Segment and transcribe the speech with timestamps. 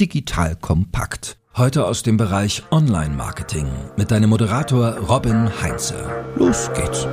[0.00, 1.38] Digital Kompakt.
[1.56, 6.24] Heute aus dem Bereich Online-Marketing mit deinem Moderator Robin Heinze.
[6.36, 7.04] Los geht's.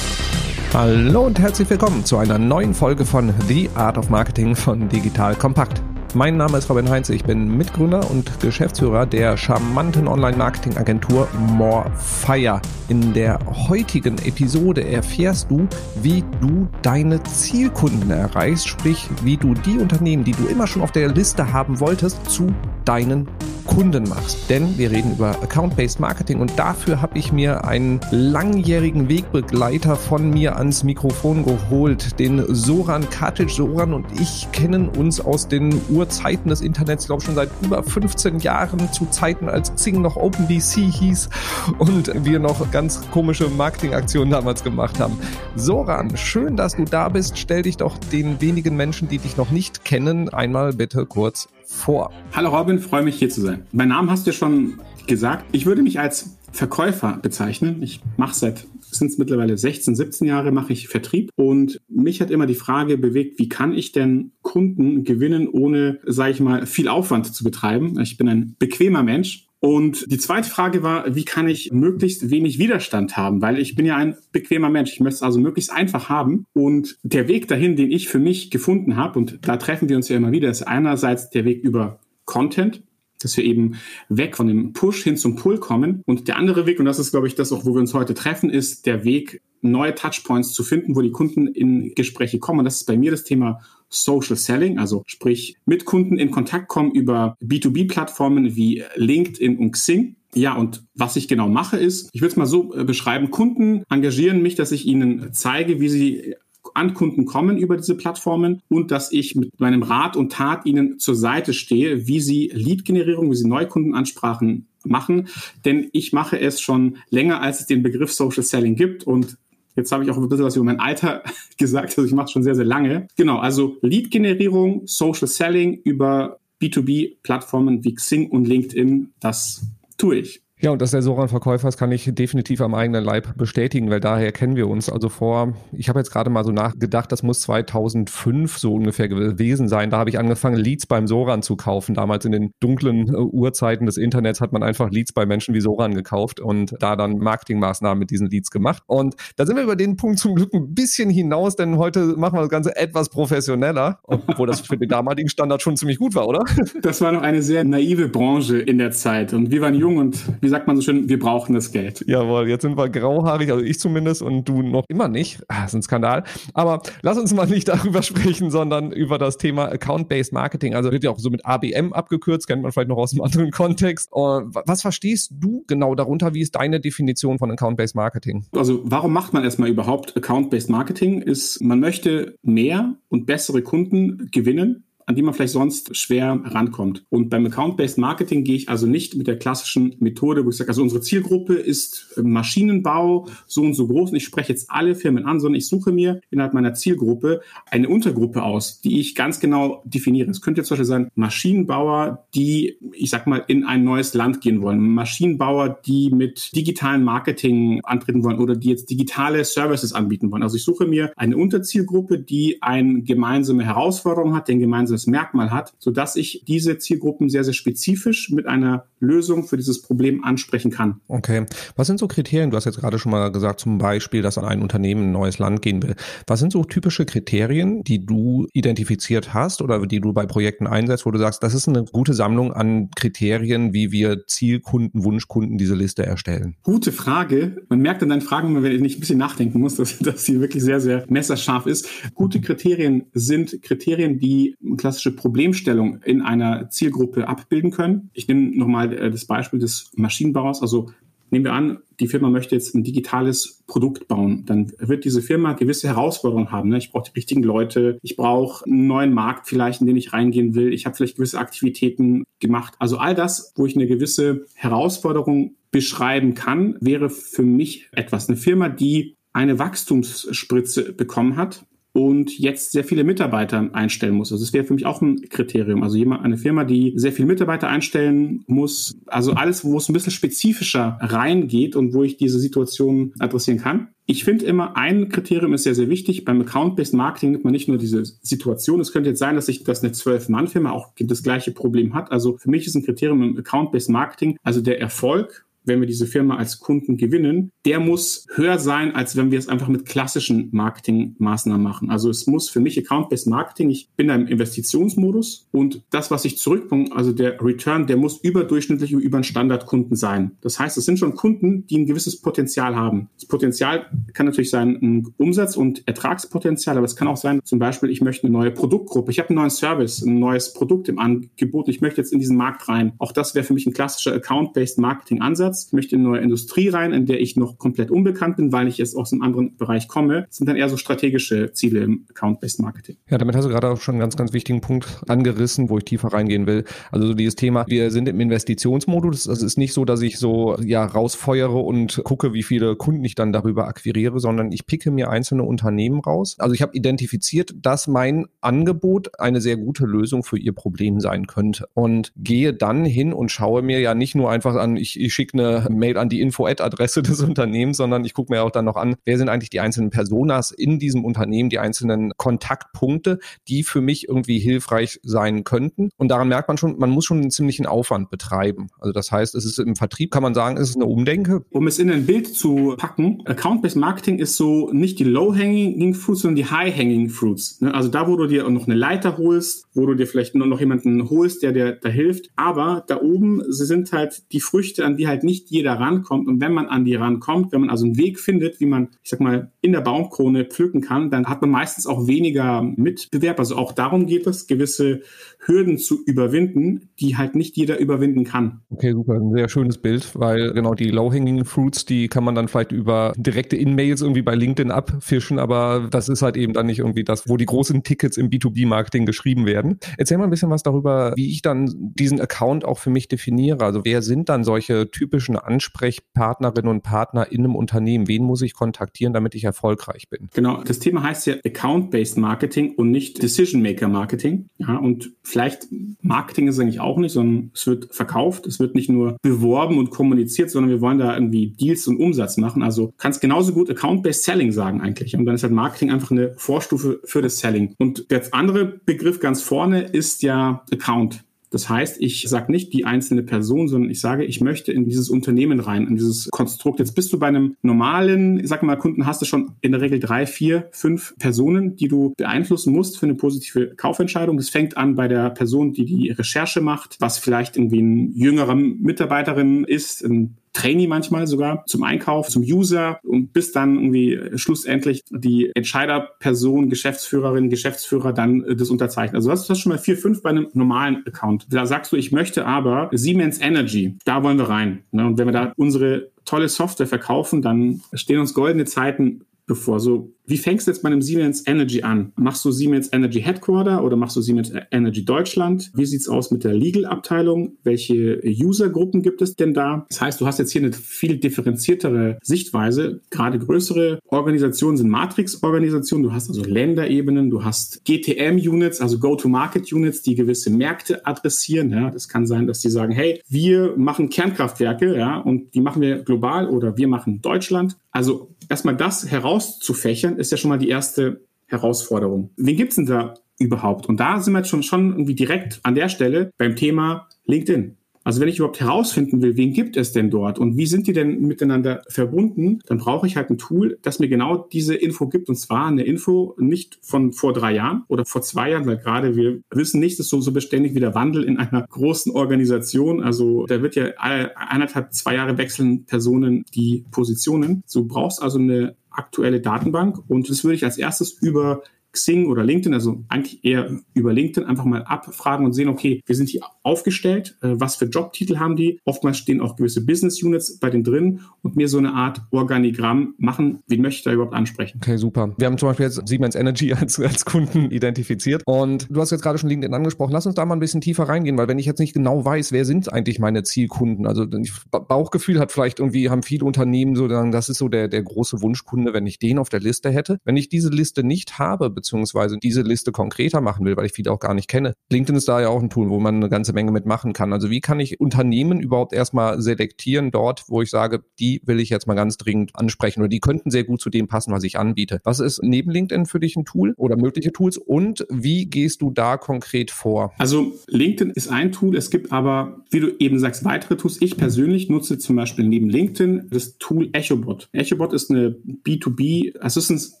[0.71, 5.33] Hallo und herzlich willkommen zu einer neuen Folge von The Art of Marketing von Digital
[5.35, 5.81] Kompakt.
[6.13, 12.61] Mein Name ist Robin Heinze, ich bin Mitgründer und Geschäftsführer der charmanten Online-Marketing-Agentur Morefire.
[12.89, 13.39] In der
[13.69, 15.69] heutigen Episode erfährst du,
[16.01, 20.91] wie du deine Zielkunden erreichst, sprich, wie du die Unternehmen, die du immer schon auf
[20.91, 22.53] der Liste haben wolltest, zu
[22.83, 23.29] deinen
[23.73, 24.49] Kunden machst.
[24.49, 30.29] Denn wir reden über Account-Based Marketing und dafür habe ich mir einen langjährigen Wegbegleiter von
[30.29, 33.49] mir ans Mikrofon geholt, den Soran Katic.
[33.49, 38.39] Soran und ich kennen uns aus den Urzeiten des Internets, glaube schon seit über 15
[38.39, 41.29] Jahren, zu Zeiten, als Xing noch OpenBC hieß
[41.77, 45.17] und wir noch ganz komische Marketingaktionen damals gemacht haben.
[45.55, 47.37] Soran, schön, dass du da bist.
[47.37, 52.11] Stell dich doch den wenigen Menschen, die dich noch nicht kennen, einmal bitte kurz vor.
[52.33, 53.65] Hallo Robin, freue mich hier zu sein.
[53.71, 55.45] Mein Name hast du schon gesagt.
[55.51, 57.81] Ich würde mich als Verkäufer bezeichnen.
[57.81, 62.29] Ich mache seit sind es mittlerweile 16, 17 Jahre mache ich Vertrieb und mich hat
[62.29, 66.87] immer die Frage bewegt, wie kann ich denn Kunden gewinnen, ohne, sage ich mal, viel
[66.87, 67.99] Aufwand zu betreiben.
[68.01, 72.57] Ich bin ein bequemer Mensch und die zweite Frage war, wie kann ich möglichst wenig
[72.57, 73.43] Widerstand haben?
[73.43, 74.91] Weil ich bin ja ein bequemer Mensch.
[74.91, 76.47] Ich möchte es also möglichst einfach haben.
[76.53, 80.09] Und der Weg dahin, den ich für mich gefunden habe, und da treffen wir uns
[80.09, 82.81] ja immer wieder, ist einerseits der Weg über Content,
[83.21, 83.75] dass wir eben
[84.09, 86.01] weg von dem Push hin zum Pull kommen.
[86.07, 88.15] Und der andere Weg, und das ist, glaube ich, das auch, wo wir uns heute
[88.15, 92.59] treffen, ist der Weg, neue Touchpoints zu finden, wo die Kunden in Gespräche kommen.
[92.59, 93.59] Und das ist bei mir das Thema
[93.91, 100.15] Social Selling, also sprich mit Kunden in Kontakt kommen über B2B-Plattformen wie LinkedIn und Xing.
[100.33, 103.83] Ja, und was ich genau mache ist, ich würde es mal so äh, beschreiben, Kunden
[103.89, 106.35] engagieren mich, dass ich ihnen zeige, wie sie
[106.73, 110.99] an Kunden kommen über diese Plattformen und dass ich mit meinem Rat und Tat ihnen
[110.99, 115.27] zur Seite stehe, wie sie Lead-Generierung, wie sie Neukundenansprachen machen.
[115.65, 119.37] Denn ich mache es schon länger, als es den Begriff Social Selling gibt und
[119.75, 121.23] Jetzt habe ich auch ein bisschen was über mein Alter
[121.57, 123.07] gesagt, also ich mache es schon sehr, sehr lange.
[123.17, 129.65] Genau, also Lead-Generierung, Social Selling über B2B-Plattformen wie Xing und LinkedIn, das
[129.97, 130.41] tue ich.
[130.61, 134.31] Ja, und dass der Soran-Verkäufer ist, kann ich definitiv am eigenen Leib bestätigen, weil daher
[134.31, 134.91] kennen wir uns.
[134.91, 139.67] Also vor, ich habe jetzt gerade mal so nachgedacht, das muss 2005 so ungefähr gewesen
[139.67, 139.89] sein.
[139.89, 141.95] Da habe ich angefangen, Leads beim Soran zu kaufen.
[141.95, 145.61] Damals in den dunklen äh, Uhrzeiten des Internets hat man einfach Leads bei Menschen wie
[145.61, 148.83] Soran gekauft und da dann Marketingmaßnahmen mit diesen Leads gemacht.
[148.85, 152.35] Und da sind wir über den Punkt zum Glück ein bisschen hinaus, denn heute machen
[152.35, 156.27] wir das Ganze etwas professioneller, obwohl das für den damaligen Standard schon ziemlich gut war,
[156.27, 156.43] oder?
[156.83, 160.19] Das war noch eine sehr naive Branche in der Zeit und wir waren jung und
[160.39, 162.03] wir sagt man so schön, wir brauchen das Geld.
[162.07, 165.41] Jawohl, jetzt sind wir grauhaarig, also ich zumindest und du noch immer nicht.
[165.47, 166.23] Ah, das ist ein Skandal.
[166.53, 170.75] Aber lass uns mal nicht darüber sprechen, sondern über das Thema Account-Based Marketing.
[170.75, 173.51] Also wird ja auch so mit ABM abgekürzt, kennt man vielleicht noch aus einem anderen
[173.51, 174.11] Kontext.
[174.11, 176.33] Was verstehst du genau darunter?
[176.33, 178.45] Wie ist deine Definition von Account-Based Marketing?
[178.51, 181.21] Also warum macht man erstmal überhaupt Account-Based Marketing?
[181.21, 187.03] Ist, man möchte mehr und bessere Kunden gewinnen an die man vielleicht sonst schwer rankommt.
[187.09, 190.69] Und beim Account-Based Marketing gehe ich also nicht mit der klassischen Methode, wo ich sage,
[190.69, 194.95] also unsere Zielgruppe ist äh, Maschinenbau so und so groß und ich spreche jetzt alle
[194.95, 199.41] Firmen an, sondern ich suche mir innerhalb meiner Zielgruppe eine Untergruppe aus, die ich ganz
[199.41, 200.31] genau definiere.
[200.31, 204.61] Es könnte zum Beispiel sein Maschinenbauer, die, ich sag mal, in ein neues Land gehen
[204.61, 210.43] wollen, Maschinenbauer, die mit digitalen Marketing antreten wollen oder die jetzt digitale Services anbieten wollen.
[210.43, 215.51] Also ich suche mir eine Unterzielgruppe, die eine gemeinsame Herausforderung hat, den gemeinsamen bestimmtes Merkmal
[215.51, 220.71] hat, sodass ich diese Zielgruppen sehr, sehr spezifisch mit einer Lösung für dieses Problem ansprechen
[220.71, 221.01] kann.
[221.07, 221.45] Okay.
[221.75, 222.51] Was sind so Kriterien?
[222.51, 225.39] Du hast jetzt gerade schon mal gesagt, zum Beispiel, dass ein Unternehmen in ein neues
[225.39, 225.95] Land gehen will.
[226.27, 231.05] Was sind so typische Kriterien, die du identifiziert hast oder die du bei Projekten einsetzt,
[231.05, 235.75] wo du sagst, das ist eine gute Sammlung an Kriterien, wie wir Zielkunden, Wunschkunden diese
[235.75, 236.55] Liste erstellen?
[236.63, 237.63] Gute Frage.
[237.69, 240.63] Man merkt an deinen Fragen, wenn ich ein bisschen nachdenken muss, dass, dass sie wirklich
[240.63, 241.87] sehr, sehr messerscharf ist.
[242.13, 244.55] Gute Kriterien sind Kriterien, die
[244.91, 248.09] klassische Problemstellung in einer Zielgruppe abbilden können.
[248.13, 250.61] Ich nehme nochmal äh, das Beispiel des Maschinenbaus.
[250.61, 250.91] Also
[251.29, 254.43] nehmen wir an, die Firma möchte jetzt ein digitales Produkt bauen.
[254.45, 256.67] Dann wird diese Firma gewisse Herausforderungen haben.
[256.67, 256.77] Ne?
[256.77, 257.99] Ich brauche die richtigen Leute.
[258.01, 260.73] Ich brauche einen neuen Markt vielleicht, in den ich reingehen will.
[260.73, 262.73] Ich habe vielleicht gewisse Aktivitäten gemacht.
[262.79, 268.27] Also all das, wo ich eine gewisse Herausforderung beschreiben kann, wäre für mich etwas.
[268.27, 274.31] Eine Firma, die eine Wachstumsspritze bekommen hat, und jetzt sehr viele Mitarbeiter einstellen muss.
[274.31, 275.83] Also das wäre für mich auch ein Kriterium.
[275.83, 279.93] Also jemand, eine Firma, die sehr viele Mitarbeiter einstellen muss, also alles, wo es ein
[279.93, 283.89] bisschen spezifischer reingeht und wo ich diese Situation adressieren kann.
[284.05, 286.25] Ich finde immer, ein Kriterium ist sehr, sehr wichtig.
[286.25, 288.79] Beim Account-Based Marketing nimmt man nicht nur diese Situation.
[288.79, 292.11] Es könnte jetzt sein, dass sich das eine Zwölf-Mann-Firma auch das gleiche Problem hat.
[292.11, 296.07] Also für mich ist ein Kriterium im Account-Based Marketing, also der Erfolg wenn wir diese
[296.07, 300.49] Firma als Kunden gewinnen, der muss höher sein, als wenn wir es einfach mit klassischen
[300.51, 301.89] Marketingmaßnahmen machen.
[301.89, 306.25] Also es muss für mich Account-Based Marketing, ich bin da im Investitionsmodus und das, was
[306.25, 310.31] ich zurückbringe, also der Return, der muss überdurchschnittlich über einen Standardkunden sein.
[310.41, 313.09] Das heißt, es sind schon Kunden, die ein gewisses Potenzial haben.
[313.15, 317.59] Das Potenzial kann natürlich sein ein Umsatz- und Ertragspotenzial, aber es kann auch sein, zum
[317.59, 320.99] Beispiel, ich möchte eine neue Produktgruppe, ich habe einen neuen Service, ein neues Produkt im
[320.99, 322.93] Angebot, ich möchte jetzt in diesen Markt rein.
[322.97, 325.50] Auch das wäre für mich ein klassischer Account-Based Marketing-Ansatz.
[325.51, 325.71] Ansatz.
[325.73, 328.77] Möchte in eine neue Industrie rein, in der ich noch komplett unbekannt bin, weil ich
[328.77, 330.25] jetzt aus einem anderen Bereich komme.
[330.27, 332.97] Das sind dann eher so strategische Ziele im Account-Based Marketing.
[333.09, 335.85] Ja, damit hast du gerade auch schon einen ganz, ganz wichtigen Punkt angerissen, wo ich
[335.85, 336.65] tiefer reingehen will.
[336.91, 339.27] Also so dieses Thema, wir sind im Investitionsmodus.
[339.27, 343.03] Also es ist nicht so, dass ich so ja rausfeuere und gucke, wie viele Kunden
[343.03, 346.35] ich dann darüber akquiriere, sondern ich picke mir einzelne Unternehmen raus.
[346.39, 351.27] Also ich habe identifiziert, dass mein Angebot eine sehr gute Lösung für ihr Problem sein
[351.27, 355.13] könnte und gehe dann hin und schaue mir ja nicht nur einfach an, ich, ich
[355.13, 358.75] schicke eine Mail an die Info-Ad-Adresse des Unternehmens, sondern ich gucke mir auch dann noch
[358.75, 363.81] an, wer sind eigentlich die einzelnen Personas in diesem Unternehmen, die einzelnen Kontaktpunkte, die für
[363.81, 365.89] mich irgendwie hilfreich sein könnten.
[365.97, 368.69] Und daran merkt man schon, man muss schon einen ziemlichen Aufwand betreiben.
[368.79, 371.43] Also das heißt, es ist im Vertrieb, kann man sagen, es ist eine Umdenke.
[371.49, 376.21] Um es in ein Bild zu packen, Account-Based Marketing ist so nicht die Low-Hanging Fruits,
[376.21, 377.61] sondern die High-Hanging Fruits.
[377.61, 377.73] Ne?
[377.73, 380.59] Also da, wo du dir noch eine Leiter holst, wo du dir vielleicht nur noch
[380.59, 382.29] jemanden holst, der dir da hilft.
[382.35, 386.27] Aber da oben sind halt die Früchte, an die halt nicht jeder rankommt.
[386.27, 389.09] Und wenn man an die rankommt, wenn man also einen Weg findet, wie man, ich
[389.09, 393.39] sag mal, in der Baumkrone pflücken kann, dann hat man meistens auch weniger Mitbewerb.
[393.39, 395.01] Also auch darum geht es, gewisse
[395.43, 398.61] Hürden zu überwinden, die halt nicht jeder überwinden kann.
[398.69, 399.15] Okay, super.
[399.15, 403.13] Ein sehr schönes Bild, weil genau die low-hanging fruits, die kann man dann vielleicht über
[403.17, 407.27] direkte In-Mails irgendwie bei LinkedIn abfischen, aber das ist halt eben dann nicht irgendwie das,
[407.27, 409.79] wo die großen Tickets im B2B-Marketing geschrieben werden.
[409.97, 413.65] Erzähl mal ein bisschen was darüber, wie ich dann diesen Account auch für mich definiere.
[413.65, 418.07] Also wer sind dann solche typischen Ansprechpartnerinnen und Partner in einem Unternehmen?
[418.07, 420.29] Wen muss ich kontaktieren, damit ich erfolgreich bin?
[420.33, 424.47] Genau, das Thema heißt ja Account-Based Marketing und nicht Decision-Maker-Marketing.
[424.59, 425.67] Ja, und vielleicht
[426.01, 429.89] Marketing ist eigentlich auch nicht, sondern es wird verkauft, es wird nicht nur beworben und
[429.89, 432.61] kommuniziert, sondern wir wollen da irgendwie Deals und Umsatz machen.
[432.61, 435.15] Also kannst genauso gut Account-Based Selling sagen eigentlich.
[435.15, 437.73] Und dann ist halt Marketing einfach eine Vorstufe für das Selling.
[437.79, 441.23] Und der andere Begriff ganz vorne ist ja Account.
[441.51, 445.09] Das heißt, ich sage nicht die einzelne Person, sondern ich sage, ich möchte in dieses
[445.09, 446.79] Unternehmen rein, in dieses Konstrukt.
[446.79, 449.81] Jetzt bist du bei einem normalen, ich sag mal, Kunden hast du schon in der
[449.81, 454.37] Regel drei, vier, fünf Personen, die du beeinflussen musst für eine positive Kaufentscheidung.
[454.37, 458.55] Das fängt an bei der Person, die die Recherche macht, was vielleicht irgendwie ein jüngerer
[458.55, 465.01] Mitarbeiterin ist, ein Trainee manchmal sogar zum Einkauf, zum User und bis dann irgendwie schlussendlich
[465.09, 469.15] die Entscheiderperson, Geschäftsführerin, Geschäftsführer dann äh, das unterzeichnen.
[469.15, 471.47] Also das ist schon mal vier, fünf bei einem normalen Account.
[471.49, 474.83] Da sagst du, ich möchte aber Siemens Energy, da wollen wir rein.
[474.91, 475.05] Ne?
[475.05, 479.81] Und wenn wir da unsere tolle Software verkaufen, dann stehen uns goldene Zeiten bevor.
[479.81, 482.13] So, wie fängst du jetzt bei einem Siemens Energy an?
[482.15, 485.71] Machst du Siemens Energy Headquarter oder machst du Siemens Energy Deutschland?
[485.75, 487.57] Wie sieht's aus mit der Legal-Abteilung?
[487.63, 489.85] Welche Usergruppen gibt es denn da?
[489.89, 493.01] Das heißt, du hast jetzt hier eine viel differenziertere Sichtweise.
[493.09, 496.03] Gerade größere Organisationen sind Matrix-Organisationen.
[496.03, 501.71] Du hast also Länderebenen, du hast GTM-Units, also Go-to-Market-Units, die gewisse Märkte adressieren.
[501.71, 505.81] Ja, das kann sein, dass die sagen, hey, wir machen Kernkraftwerke, ja, und die machen
[505.81, 507.75] wir global oder wir machen Deutschland.
[507.91, 512.29] Also erstmal das herauszufächern, ist ja schon mal die erste Herausforderung.
[512.37, 513.87] Wen gibt's denn da überhaupt?
[513.87, 517.77] Und da sind wir jetzt schon, schon irgendwie direkt an der Stelle beim Thema LinkedIn.
[518.03, 520.93] Also wenn ich überhaupt herausfinden will, wen gibt es denn dort und wie sind die
[520.93, 525.29] denn miteinander verbunden, dann brauche ich halt ein Tool, das mir genau diese Info gibt.
[525.29, 529.15] Und zwar eine Info nicht von vor drei Jahren oder vor zwei Jahren, weil gerade
[529.15, 533.03] wir wissen nicht, ist so, so beständig wie der Wandel in einer großen Organisation.
[533.03, 537.63] Also da wird ja eineinhalb, zwei Jahre wechseln Personen die Positionen.
[537.71, 542.43] Du brauchst also eine aktuelle Datenbank und das würde ich als erstes über Xing oder
[542.43, 546.41] LinkedIn, also eigentlich eher über LinkedIn, einfach mal abfragen und sehen, okay, wir sind hier
[546.63, 548.79] aufgestellt, äh, was für Jobtitel haben die?
[548.85, 553.15] Oftmals stehen auch gewisse Business Units bei den drin und mir so eine Art Organigramm
[553.17, 554.79] machen, wen möchte ich da überhaupt ansprechen.
[554.81, 555.33] Okay, super.
[555.37, 559.21] Wir haben zum Beispiel jetzt Siemens Energy als, als Kunden identifiziert und du hast jetzt
[559.21, 560.11] gerade schon LinkedIn angesprochen.
[560.11, 562.51] Lass uns da mal ein bisschen tiefer reingehen, weil wenn ich jetzt nicht genau weiß,
[562.51, 564.25] wer sind eigentlich meine Zielkunden, also
[564.71, 568.93] Bauchgefühl hat vielleicht irgendwie, haben viele Unternehmen so, das ist so der, der große Wunschkunde,
[568.93, 570.19] wenn ich den auf der Liste hätte.
[570.23, 574.11] Wenn ich diese Liste nicht habe, beziehungsweise diese Liste konkreter machen will, weil ich viele
[574.11, 574.73] auch gar nicht kenne.
[574.91, 577.33] LinkedIn ist da ja auch ein Tool, wo man eine ganze Menge mitmachen kann.
[577.33, 581.69] Also wie kann ich Unternehmen überhaupt erstmal selektieren dort, wo ich sage, die will ich
[581.69, 584.59] jetzt mal ganz dringend ansprechen oder die könnten sehr gut zu dem passen, was ich
[584.59, 584.99] anbiete.
[585.03, 588.91] Was ist neben LinkedIn für dich ein Tool oder mögliche Tools und wie gehst du
[588.91, 590.13] da konkret vor?
[590.19, 593.97] Also LinkedIn ist ein Tool, es gibt aber, wie du eben sagst, weitere Tools.
[594.01, 597.49] Ich persönlich nutze zum Beispiel neben LinkedIn das Tool EchoBot.
[597.53, 598.35] EchoBot ist eine
[598.65, 600.00] B2B Assistance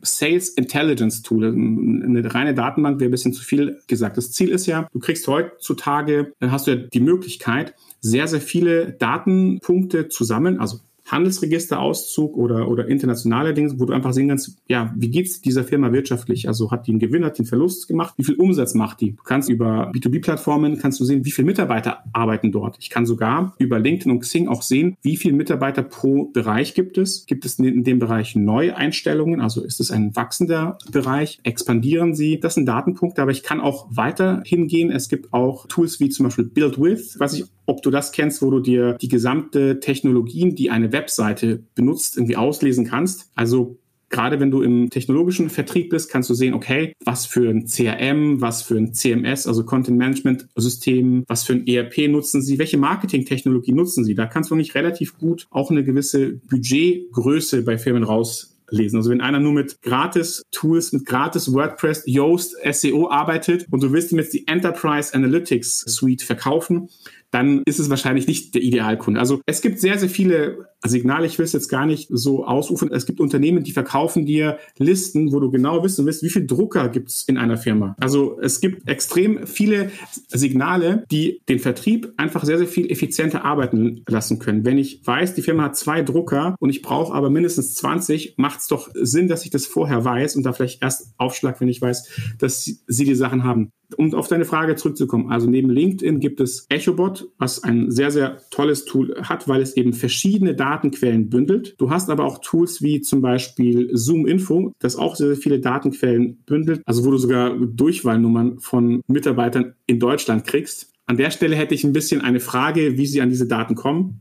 [0.00, 4.16] Sales Intelligence Tool, eine reine Datenbank wäre ein bisschen zu viel gesagt.
[4.16, 8.40] Das Ziel ist ja, du kriegst heutzutage, dann hast du ja die Möglichkeit, sehr, sehr
[8.40, 10.78] viele Datenpunkte zu sammeln, also
[11.08, 15.92] Handelsregisterauszug oder, oder internationale Dinge, wo du einfach sehen kannst, ja, wie geht's dieser Firma
[15.92, 16.48] wirtschaftlich?
[16.48, 18.14] Also hat die einen Gewinn, hat einen Verlust gemacht?
[18.16, 19.12] Wie viel Umsatz macht die?
[19.12, 22.76] Du kannst über B2B-Plattformen kannst du sehen, wie viele Mitarbeiter arbeiten dort.
[22.80, 26.98] Ich kann sogar über LinkedIn und Xing auch sehen, wie viele Mitarbeiter pro Bereich gibt
[26.98, 27.26] es.
[27.26, 29.40] Gibt es in dem Bereich Neueinstellungen?
[29.40, 31.40] Also ist es ein wachsender Bereich?
[31.42, 32.40] Expandieren sie?
[32.40, 34.90] Das sind Datenpunkte, aber ich kann auch weiter hingehen.
[34.90, 38.40] Es gibt auch Tools wie zum Beispiel Build With, was ich ob du das kennst,
[38.40, 43.30] wo du dir die gesamte Technologien, die eine Webseite benutzt, irgendwie auslesen kannst.
[43.34, 47.66] Also gerade wenn du im technologischen Vertrieb bist, kannst du sehen, okay, was für ein
[47.66, 52.58] CRM, was für ein CMS, also Content Management System, was für ein ERP nutzen sie,
[52.58, 54.14] welche Marketingtechnologie nutzen sie.
[54.14, 58.96] Da kannst du nicht relativ gut auch eine gewisse Budgetgröße bei Firmen raus lesen.
[58.96, 63.92] Also wenn einer nur mit gratis Tools, mit gratis WordPress, Yoast, SEO arbeitet und du
[63.92, 66.88] willst ihm jetzt die Enterprise Analytics Suite verkaufen,
[67.30, 69.20] dann ist es wahrscheinlich nicht der Idealkunde.
[69.20, 72.90] Also es gibt sehr, sehr viele Signale, ich will es jetzt gar nicht so ausrufen.
[72.92, 76.88] Es gibt Unternehmen, die verkaufen dir Listen, wo du genau wissen willst, wie viel Drucker
[76.88, 77.96] gibt es in einer Firma.
[78.00, 79.90] Also es gibt extrem viele
[80.28, 84.64] Signale, die den Vertrieb einfach sehr, sehr viel effizienter arbeiten lassen können.
[84.64, 88.57] Wenn ich weiß, die Firma hat zwei Drucker und ich brauche aber mindestens 20, macht
[88.60, 91.80] es doch Sinn, dass ich das vorher weiß und da vielleicht erst aufschlag, wenn ich
[91.80, 93.70] weiß, dass sie die Sachen haben.
[93.96, 98.42] Um auf deine Frage zurückzukommen, also neben LinkedIn gibt es EchoBot, was ein sehr, sehr
[98.50, 101.74] tolles Tool hat, weil es eben verschiedene Datenquellen bündelt.
[101.78, 105.60] Du hast aber auch Tools wie zum Beispiel Zoom Info, das auch sehr, sehr viele
[105.60, 110.92] Datenquellen bündelt, also wo du sogar Durchwahlnummern von Mitarbeitern in Deutschland kriegst.
[111.06, 114.20] An der Stelle hätte ich ein bisschen eine Frage, wie sie an diese Daten kommen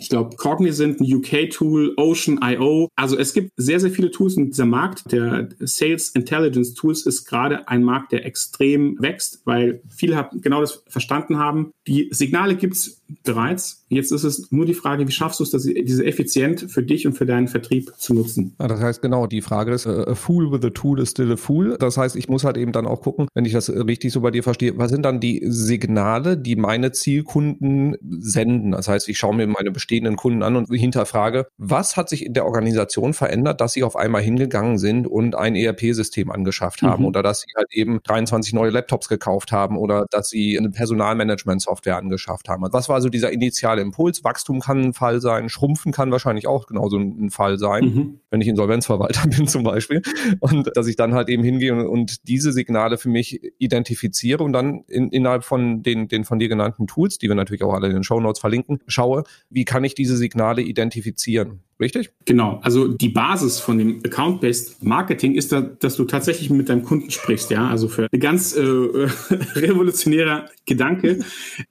[0.00, 2.88] ich glaube, Cognizant, ein UK-Tool, Ocean.io.
[2.96, 5.12] Also es gibt sehr, sehr viele Tools in dieser Markt.
[5.12, 10.82] Der Sales Intelligence Tools ist gerade ein Markt, der extrem wächst, weil viele genau das
[10.88, 11.72] verstanden haben.
[11.86, 13.79] Die Signale gibt es bereits.
[13.90, 17.14] Jetzt ist es nur die Frage, wie schaffst du es, diese effizient für dich und
[17.14, 18.54] für deinen Vertrieb zu nutzen?
[18.60, 21.36] Ja, das heißt genau, die Frage ist, a fool with a tool is still a
[21.36, 21.76] fool.
[21.76, 24.30] Das heißt, ich muss halt eben dann auch gucken, wenn ich das richtig so bei
[24.30, 28.70] dir verstehe, was sind dann die Signale, die meine Zielkunden senden?
[28.70, 32.32] Das heißt, ich schaue mir meine bestehenden Kunden an und hinterfrage, was hat sich in
[32.32, 37.08] der Organisation verändert, dass sie auf einmal hingegangen sind und ein ERP-System angeschafft haben mhm.
[37.08, 41.96] oder dass sie halt eben 23 neue Laptops gekauft haben oder dass sie eine Personalmanagement-Software
[41.96, 42.64] angeschafft haben.
[42.70, 44.24] Was war also dieser initiale Impuls?
[44.24, 48.20] Wachstum kann ein Fall sein, Schrumpfen kann wahrscheinlich auch genauso ein Fall sein, mhm.
[48.30, 50.02] wenn ich Insolvenzverwalter bin zum Beispiel.
[50.40, 54.52] Und dass ich dann halt eben hingehe und, und diese Signale für mich identifiziere und
[54.52, 57.88] dann in, innerhalb von den, den von dir genannten Tools, die wir natürlich auch alle
[57.88, 61.60] in den Show Notes verlinken, schaue, wie kann ich diese Signale identifizieren.
[61.80, 62.10] Richtig?
[62.26, 62.60] Genau.
[62.62, 67.10] Also die Basis von dem Account-Based Marketing ist, da, dass du tatsächlich mit deinem Kunden
[67.10, 67.50] sprichst.
[67.50, 71.20] Ja, also für ein ganz äh, revolutionärer Gedanke.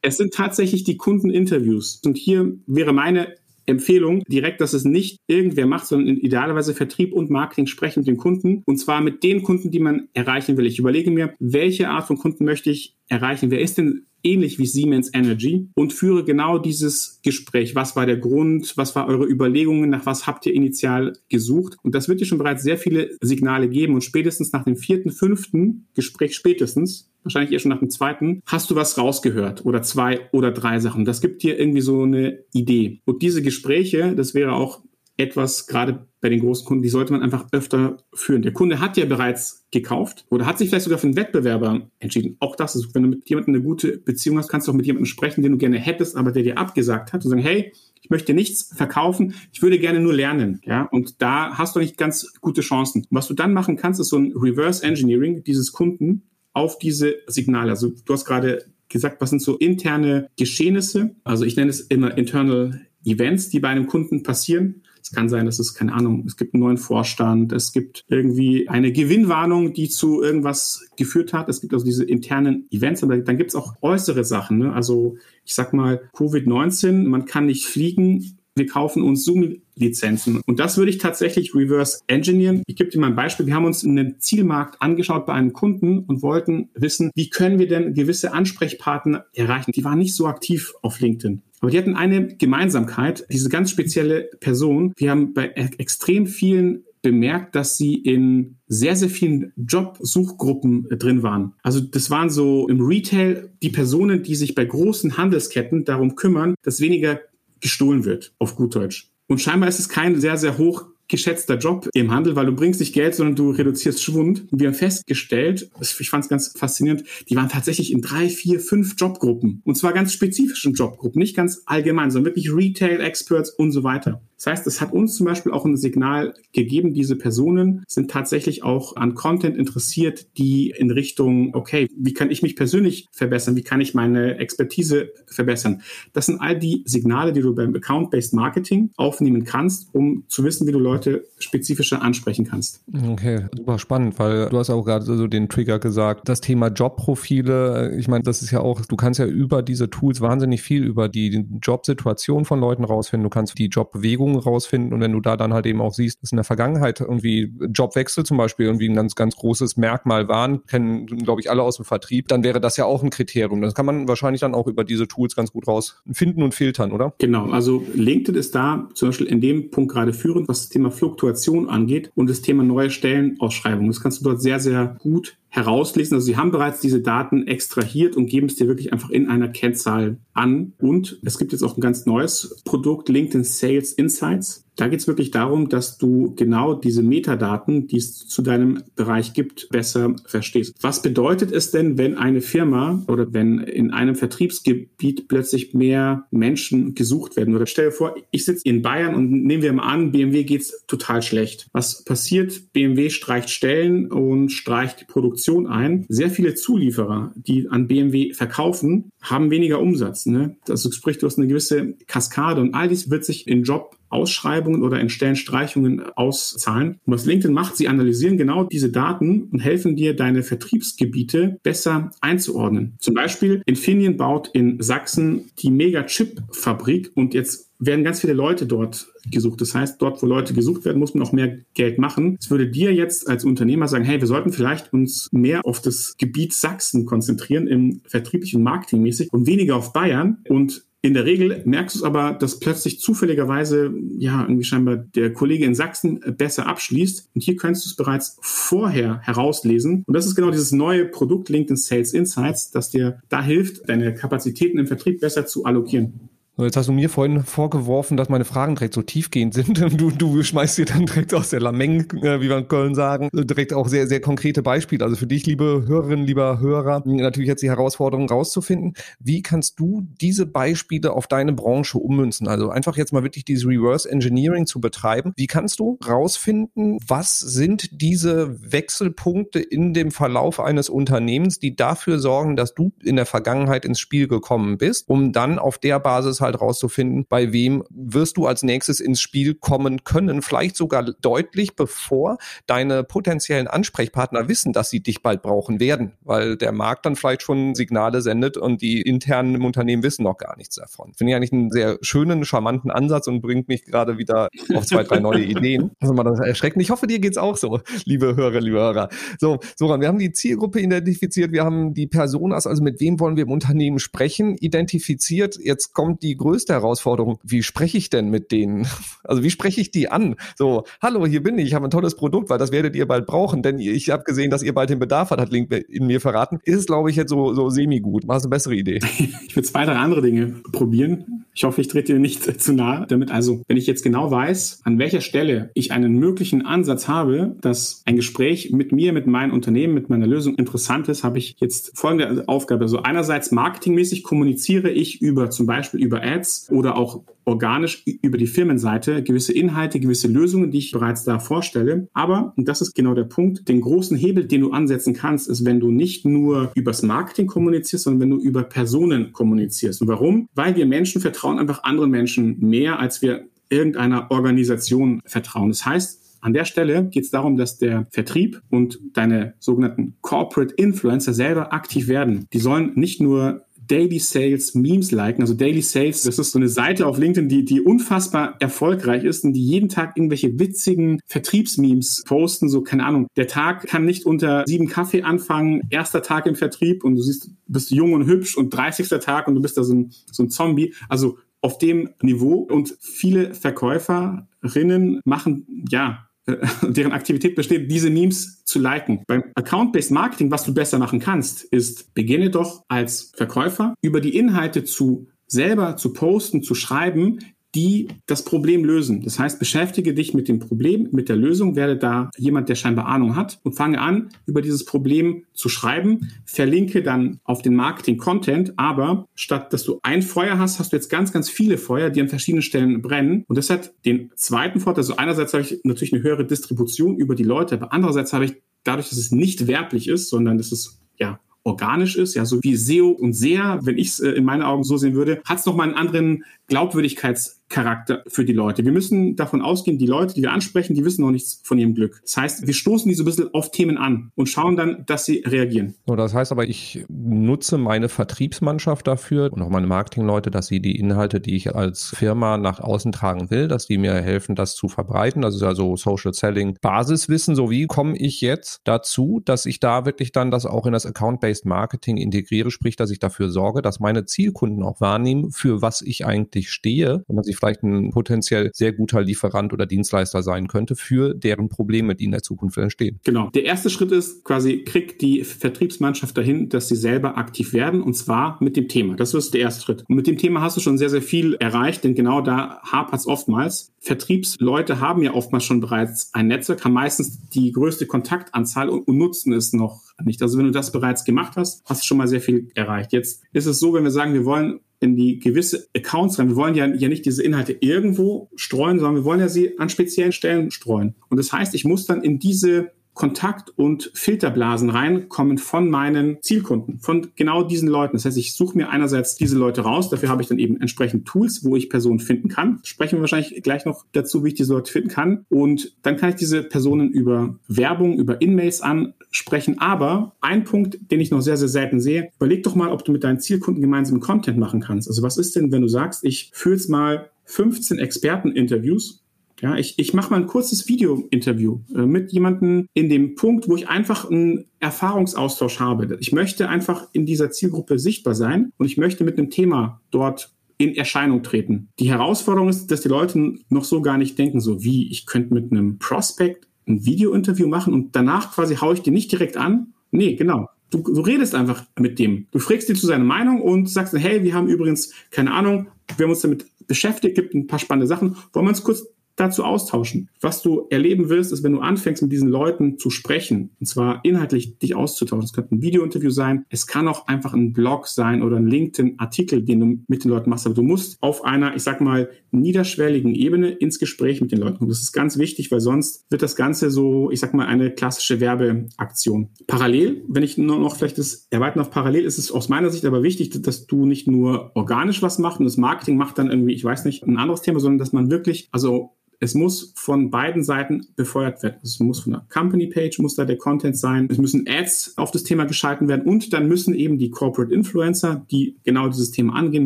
[0.02, 2.02] Es sind tatsächlich die Kundeninterviews.
[2.04, 3.36] Und hier wäre meine
[3.70, 8.18] Empfehlung direkt, dass es nicht irgendwer macht, sondern idealerweise Vertrieb und Marketing sprechen mit den
[8.18, 8.64] Kunden.
[8.66, 10.66] Und zwar mit den Kunden, die man erreichen will.
[10.66, 13.52] Ich überlege mir, welche Art von Kunden möchte ich erreichen?
[13.52, 17.76] Wer ist denn ähnlich wie Siemens Energy und führe genau dieses Gespräch.
[17.76, 18.74] Was war der Grund?
[18.76, 19.90] Was war eure Überlegungen?
[19.90, 21.78] Nach was habt ihr initial gesucht?
[21.84, 25.12] Und das wird dir schon bereits sehr viele Signale geben und spätestens nach dem vierten,
[25.12, 30.30] fünften Gespräch spätestens, wahrscheinlich eher schon nach dem zweiten, hast du was rausgehört oder zwei
[30.32, 31.06] oder drei Sachen.
[31.06, 33.02] Das gibt dir irgendwie so eine Idee.
[33.06, 34.82] Und diese Gespräche, das wäre auch
[35.20, 38.42] etwas, gerade bei den großen Kunden, die sollte man einfach öfter führen.
[38.42, 42.38] Der Kunde hat ja bereits gekauft oder hat sich vielleicht sogar für einen Wettbewerber entschieden.
[42.40, 44.86] Auch das ist, wenn du mit jemandem eine gute Beziehung hast, kannst du auch mit
[44.86, 47.72] jemandem sprechen, den du gerne hättest, aber der dir abgesagt hat und sagen, hey,
[48.02, 51.98] ich möchte nichts verkaufen, ich würde gerne nur lernen, ja, und da hast du nicht
[51.98, 53.06] ganz gute Chancen.
[53.10, 56.24] was du dann machen kannst, ist so ein Reverse Engineering dieses Kunden
[56.54, 57.72] auf diese Signale.
[57.72, 61.16] Also du hast gerade gesagt, was sind so interne Geschehnisse?
[61.24, 64.84] Also ich nenne es immer internal Events, die bei einem Kunden passieren.
[65.10, 68.70] Es kann sein, dass es, keine Ahnung, es gibt einen neuen Vorstand, es gibt irgendwie
[68.70, 71.50] eine Gewinnwarnung, die zu irgendwas geführt hat.
[71.50, 74.60] Es gibt also diese internen Events, aber dann gibt es auch äußere Sachen.
[74.60, 74.72] Ne?
[74.72, 80.42] Also ich sag mal, Covid-19, man kann nicht fliegen, wir kaufen uns Zoom-Lizenzen.
[80.46, 82.62] Und das würde ich tatsächlich reverse engineeren.
[82.68, 83.48] Ich gebe dir mal ein Beispiel.
[83.48, 87.68] Wir haben uns einen Zielmarkt angeschaut bei einem Kunden und wollten wissen, wie können wir
[87.68, 89.72] denn gewisse Ansprechpartner erreichen.
[89.72, 91.42] Die waren nicht so aktiv auf LinkedIn.
[91.60, 94.94] Aber die hatten eine Gemeinsamkeit, diese ganz spezielle Person.
[94.98, 100.98] Wir haben bei e-, extrem vielen bemerkt, dass sie in sehr, sehr vielen Jobsuchgruppen äh,
[100.98, 101.54] drin waren.
[101.64, 106.56] Also das waren so im Retail die Personen, die sich bei großen Handelsketten darum kümmern,
[106.64, 107.22] dass weniger
[107.62, 109.12] gestohlen wird, auf gut Deutsch.
[109.28, 112.80] Und scheinbar ist es kein sehr, sehr hoch geschätzter Job im Handel, weil du bringst
[112.80, 114.52] nicht Geld, sondern du reduzierst Schwund.
[114.52, 118.60] Und wir haben festgestellt, ich fand es ganz faszinierend, die waren tatsächlich in drei, vier,
[118.60, 119.62] fünf Jobgruppen.
[119.66, 124.22] Und zwar ganz spezifischen Jobgruppen, nicht ganz allgemein, sondern wirklich Retail-Experts und so weiter.
[124.40, 128.64] Das heißt, es hat uns zum Beispiel auch ein Signal gegeben, diese Personen sind tatsächlich
[128.64, 133.58] auch an Content interessiert, die in Richtung, okay, wie kann ich mich persönlich verbessern?
[133.58, 135.82] Wie kann ich meine Expertise verbessern?
[136.14, 140.66] Das sind all die Signale, die du beim Account-Based Marketing aufnehmen kannst, um zu wissen,
[140.68, 142.82] wie du Leute spezifischer ansprechen kannst.
[143.12, 147.94] Okay, super spannend, weil du hast auch gerade so den Trigger gesagt, das Thema Jobprofile,
[147.98, 151.10] ich meine, das ist ja auch, du kannst ja über diese Tools wahnsinnig viel über
[151.10, 155.38] die Jobsituation von Leuten rausfinden, du kannst die Jobbewegung Beziehungen rausfinden und wenn du da
[155.38, 158.96] dann halt eben auch siehst, dass in der Vergangenheit irgendwie Jobwechsel zum Beispiel irgendwie ein
[158.96, 162.78] ganz, ganz großes Merkmal waren, kennen, glaube ich, alle aus dem Vertrieb, dann wäre das
[162.78, 163.62] ja auch ein Kriterium.
[163.62, 167.14] Das kann man wahrscheinlich dann auch über diese Tools ganz gut rausfinden und filtern, oder?
[167.20, 170.92] Genau, also LinkedIn ist da zum Beispiel in dem Punkt gerade führend, was das Thema
[170.92, 173.90] Fluktuation angeht und das Thema neue Stellenausschreibungen.
[173.90, 176.16] Das kannst du dort sehr, sehr gut herauslesen.
[176.16, 179.50] Also sie haben bereits diese Daten extrahiert und geben es dir wirklich einfach in einer
[179.50, 180.74] Kennzahl an.
[180.80, 184.66] Und es gibt jetzt auch ein ganz neues Produkt, LinkedIn Sales Insights.
[184.80, 189.34] Da geht es wirklich darum, dass du genau diese Metadaten, die es zu deinem Bereich
[189.34, 190.74] gibt, besser verstehst.
[190.80, 196.96] Was bedeutet es denn, wenn eine Firma oder wenn in einem Vertriebsgebiet plötzlich mehr Menschen
[196.96, 197.58] gesucht werden?
[197.58, 200.86] Oder stell dir vor, ich sitze in Bayern und nehmen wir mal an, BMW geht's
[200.88, 201.68] total schlecht.
[201.74, 202.72] Was passiert?
[202.72, 206.06] BMW streicht Stellen und streicht die Produktion ein.
[206.08, 210.26] Sehr viele Zulieferer, die an BMW verkaufen, haben weniger Umsatz.
[210.26, 210.56] Ne?
[210.68, 214.84] Also sprich, du hast eine gewisse Kaskade und all dies wird sich in Job Ausschreibungen
[214.84, 217.00] oder in Stellenstreichungen auszahlen.
[217.06, 222.12] Und was LinkedIn macht, sie analysieren genau diese Daten und helfen dir, deine Vertriebsgebiete besser
[222.22, 222.96] einzuordnen.
[223.00, 229.08] Zum Beispiel Infineon baut in Sachsen die Mega-Chip-Fabrik und jetzt werden ganz viele Leute dort
[229.32, 229.62] gesucht.
[229.62, 232.38] Das heißt, dort, wo Leute gesucht werden, muss man auch mehr Geld machen.
[232.40, 236.16] Es würde dir jetzt als Unternehmer sagen, hey, wir sollten vielleicht uns mehr auf das
[236.18, 240.44] Gebiet Sachsen konzentrieren, im vertrieblichen Marketingmäßig und weniger auf Bayern.
[240.50, 245.32] Und in der Regel merkst du es aber, dass plötzlich zufälligerweise, ja, irgendwie scheinbar der
[245.32, 247.30] Kollege in Sachsen besser abschließt.
[247.34, 250.04] Und hier kannst du es bereits vorher herauslesen.
[250.06, 254.14] Und das ist genau dieses neue Produkt LinkedIn Sales Insights, das dir da hilft, deine
[254.14, 256.29] Kapazitäten im Vertrieb besser zu allokieren.
[256.60, 259.80] So, jetzt hast du mir vorhin vorgeworfen, dass meine Fragen direkt so tiefgehend sind.
[260.00, 263.30] Du, du schmeißt dir dann direkt aus der Lameng, äh, wie wir in Köln sagen,
[263.34, 265.06] direkt auch sehr, sehr konkrete Beispiele.
[265.06, 268.94] Also für dich, liebe Hörerinnen, lieber Hörer, natürlich jetzt die Herausforderung rauszufinden.
[269.20, 272.50] Wie kannst du diese Beispiele auf deine Branche ummünzen?
[272.50, 275.32] Also einfach jetzt mal wirklich dieses Reverse Engineering zu betreiben.
[275.38, 282.20] Wie kannst du rausfinden, was sind diese Wechselpunkte in dem Verlauf eines Unternehmens, die dafür
[282.20, 286.42] sorgen, dass du in der Vergangenheit ins Spiel gekommen bist, um dann auf der Basis
[286.42, 291.04] halt halt rauszufinden, bei wem wirst du als nächstes ins Spiel kommen können, vielleicht sogar
[291.04, 297.06] deutlich bevor deine potenziellen Ansprechpartner wissen, dass sie dich bald brauchen werden, weil der Markt
[297.06, 301.14] dann vielleicht schon Signale sendet und die internen im Unternehmen wissen noch gar nichts davon.
[301.16, 305.04] Finde ich eigentlich einen sehr schönen, charmanten Ansatz und bringt mich gerade wieder auf zwei,
[305.04, 305.92] drei neue Ideen.
[306.02, 306.82] Also mal das erschreckend.
[306.82, 309.10] Ich hoffe, dir geht's auch so, liebe Hörer, liebe Hörer.
[309.38, 313.36] So, Soran, wir haben die Zielgruppe identifiziert, wir haben die Personas, also mit wem wollen
[313.36, 315.58] wir im Unternehmen sprechen, identifiziert.
[315.62, 317.40] Jetzt kommt die größte Herausforderung.
[317.44, 318.88] Wie spreche ich denn mit denen?
[319.24, 320.38] Also wie spreche ich die an?
[320.58, 323.28] So, hallo, hier bin ich, ich habe ein tolles Produkt, weil das werdet ihr bald
[323.28, 326.20] brauchen, denn ich habe gesehen, dass ihr bald den Bedarf hat, hat Link in mir
[326.20, 326.60] verraten.
[326.64, 328.28] Ist es, glaube ich, jetzt so, so semi-gut.
[328.28, 329.00] War es eine bessere Idee?
[329.48, 331.46] Ich will zwei, drei andere Dinge probieren.
[331.54, 333.32] Ich hoffe, ich trete dir nicht zu nahe damit.
[333.32, 338.02] Also, wenn ich jetzt genau weiß, an welcher Stelle ich einen möglichen Ansatz habe, dass
[338.06, 341.98] ein Gespräch mit mir, mit meinem Unternehmen, mit meiner Lösung interessant ist, habe ich jetzt
[341.98, 342.84] folgende Aufgabe.
[342.84, 348.48] Also einerseits marketingmäßig kommuniziere ich über zum Beispiel über Ads oder auch organisch über die
[348.48, 352.08] Firmenseite gewisse Inhalte, gewisse Lösungen, die ich bereits da vorstelle.
[352.14, 355.66] Aber, und das ist genau der Punkt, den großen Hebel, den du ansetzen kannst, ist,
[355.66, 360.02] wenn du nicht nur übers Marketing kommunizierst, sondern wenn du über Personen kommunizierst.
[360.02, 360.48] Und warum?
[360.54, 365.70] Weil wir Menschen vertrauen einfach anderen Menschen mehr, als wir irgendeiner Organisation vertrauen.
[365.70, 370.74] Das heißt, an der Stelle geht es darum, dass der Vertrieb und deine sogenannten Corporate
[370.76, 372.48] Influencer selber aktiv werden.
[372.54, 375.42] Die sollen nicht nur Daily Sales Memes liken.
[375.42, 379.44] Also Daily Sales, das ist so eine Seite auf LinkedIn, die, die unfassbar erfolgreich ist
[379.44, 382.70] und die jeden Tag irgendwelche witzigen Vertriebsmemes posten.
[382.70, 387.04] So, keine Ahnung, der Tag kann nicht unter sieben Kaffee anfangen, erster Tag im Vertrieb
[387.04, 389.10] und du siehst, bist jung und hübsch und 30.
[389.20, 390.94] Tag und du bist da so ein, so ein Zombie.
[391.10, 396.29] Also auf dem Niveau und viele Verkäuferinnen machen, ja,
[396.82, 399.24] deren Aktivität besteht, diese Memes zu liken.
[399.28, 404.38] Beim Account-Based Marketing, was du besser machen kannst, ist, beginne doch als Verkäufer über die
[404.38, 407.40] Inhalte zu selber zu posten, zu schreiben,
[407.76, 409.22] die das Problem lösen.
[409.22, 413.06] Das heißt, beschäftige dich mit dem Problem, mit der Lösung, werde da jemand, der scheinbar
[413.06, 418.74] Ahnung hat und fange an, über dieses Problem zu schreiben, verlinke dann auf den Marketing-Content,
[418.78, 422.22] aber statt dass du ein Feuer hast, hast du jetzt ganz, ganz viele Feuer, die
[422.22, 423.44] an verschiedenen Stellen brennen.
[423.48, 427.36] Und das hat den zweiten Vorteil, also einerseits habe ich natürlich eine höhere Distribution über
[427.36, 431.00] die Leute, aber andererseits habe ich dadurch, dass es nicht werblich ist, sondern das ist
[431.20, 434.64] ja organisch ist, ja, so wie SEO und SEA, wenn ich es äh, in meinen
[434.64, 438.84] Augen so sehen würde, hat es nochmal einen anderen Glaubwürdigkeits- Charakter für die Leute.
[438.84, 441.94] Wir müssen davon ausgehen, die Leute, die wir ansprechen, die wissen noch nichts von ihrem
[441.94, 442.20] Glück.
[442.24, 445.26] Das heißt, wir stoßen die so ein bisschen auf Themen an und schauen dann, dass
[445.26, 445.96] sie reagieren.
[446.08, 450.82] So, das heißt aber, ich nutze meine Vertriebsmannschaft dafür und auch meine Marketingleute, dass sie
[450.82, 454.76] die Inhalte, die ich als Firma nach außen tragen will, dass die mir helfen, das
[454.76, 455.42] zu verbreiten.
[455.42, 457.56] Das ist also Social Selling Basiswissen.
[457.56, 461.06] So wie komme ich jetzt dazu, dass ich da wirklich dann das auch in das
[461.06, 466.02] Account-Based Marketing integriere, sprich, dass ich dafür sorge, dass meine Zielkunden auch wahrnehmen, für was
[466.02, 470.68] ich eigentlich stehe und dass ich vielleicht ein potenziell sehr guter Lieferant oder Dienstleister sein
[470.68, 473.20] könnte für deren Probleme, die in der Zukunft entstehen.
[473.24, 473.50] Genau.
[473.52, 478.16] Der erste Schritt ist quasi, kriegt die Vertriebsmannschaft dahin, dass sie selber aktiv werden und
[478.16, 479.16] zwar mit dem Thema.
[479.16, 480.04] Das ist der erste Schritt.
[480.08, 483.20] Und mit dem Thema hast du schon sehr, sehr viel erreicht, denn genau da hapert
[483.20, 483.92] es oftmals.
[484.00, 489.18] Vertriebsleute haben ja oftmals schon bereits ein Netzwerk, haben meistens die größte Kontaktanzahl und, und
[489.18, 490.42] nutzen es noch nicht.
[490.42, 493.14] Also wenn du das bereits gemacht hast, hast du schon mal sehr viel erreicht.
[493.14, 496.50] Jetzt ist es so, wenn wir sagen, wir wollen in die gewisse Accounts rein.
[496.50, 499.90] Wir wollen ja, ja nicht diese Inhalte irgendwo streuen, sondern wir wollen ja sie an
[499.90, 501.16] speziellen Stellen streuen.
[501.30, 507.02] Und das heißt, ich muss dann in diese Kontakt- und Filterblasen reinkommen von meinen Zielkunden,
[507.02, 508.16] von genau diesen Leuten.
[508.16, 511.28] Das heißt, ich suche mir einerseits diese Leute raus, dafür habe ich dann eben entsprechend
[511.28, 512.80] Tools, wo ich Personen finden kann.
[512.84, 515.46] Sprechen wir wahrscheinlich gleich noch dazu, wie ich diese Leute finden kann.
[515.50, 519.80] Und dann kann ich diese Personen über Werbung, über In-Mails ansprechen.
[519.80, 523.12] Aber ein Punkt, den ich noch sehr, sehr selten sehe, überleg doch mal, ob du
[523.12, 525.10] mit deinen Zielkunden gemeinsam Content machen kannst.
[525.10, 529.26] Also was ist denn, wenn du sagst, ich führe jetzt mal 15 Experteninterviews
[529.62, 533.76] ja, ich, ich mache mal ein kurzes Video-Interview äh, mit jemandem in dem Punkt, wo
[533.76, 536.18] ich einfach einen Erfahrungsaustausch habe.
[536.20, 540.54] Ich möchte einfach in dieser Zielgruppe sichtbar sein und ich möchte mit einem Thema dort
[540.78, 541.90] in Erscheinung treten.
[542.00, 545.54] Die Herausforderung ist, dass die Leute noch so gar nicht denken, so wie ich könnte
[545.54, 549.94] mit einem Prospect ein Video-Interview machen und danach quasi haue ich dir nicht direkt an.
[550.12, 550.70] Nee, genau.
[550.90, 552.48] Du, du redest einfach mit dem.
[552.52, 556.24] Du fragst ihn zu seiner Meinung und sagst, hey, wir haben übrigens, keine Ahnung, wir
[556.24, 558.36] haben uns damit beschäftigt, gibt ein paar spannende Sachen.
[558.54, 559.06] Wollen wir uns kurz
[559.40, 560.30] dazu austauschen.
[560.42, 564.20] Was du erleben wirst, ist, wenn du anfängst, mit diesen Leuten zu sprechen, und zwar
[564.24, 565.46] inhaltlich dich auszutauschen.
[565.46, 569.64] Es könnte ein Videointerview sein, es kann auch einfach ein Blog sein oder ein LinkedIn-Artikel,
[569.64, 570.66] den du mit den Leuten machst.
[570.66, 574.84] Aber du musst auf einer, ich sag mal, niederschwelligen Ebene ins Gespräch mit den Leuten.
[574.84, 577.92] Und das ist ganz wichtig, weil sonst wird das Ganze so, ich sag mal, eine
[577.92, 579.50] klassische Werbeaktion.
[579.68, 583.06] Parallel, wenn ich nur noch vielleicht das erweitern auf parallel, ist es aus meiner Sicht
[583.06, 586.74] aber wichtig, dass du nicht nur organisch was machst und das Marketing macht dann irgendwie,
[586.74, 590.64] ich weiß nicht, ein anderes Thema, sondern dass man wirklich, also es muss von beiden
[590.64, 591.80] Seiten befeuert werden.
[591.82, 594.28] Es muss von der Company Page muss da der Content sein.
[594.30, 598.46] Es müssen Ads auf das Thema geschalten werden und dann müssen eben die Corporate Influencer,
[598.52, 599.86] die genau dieses Thema angehen,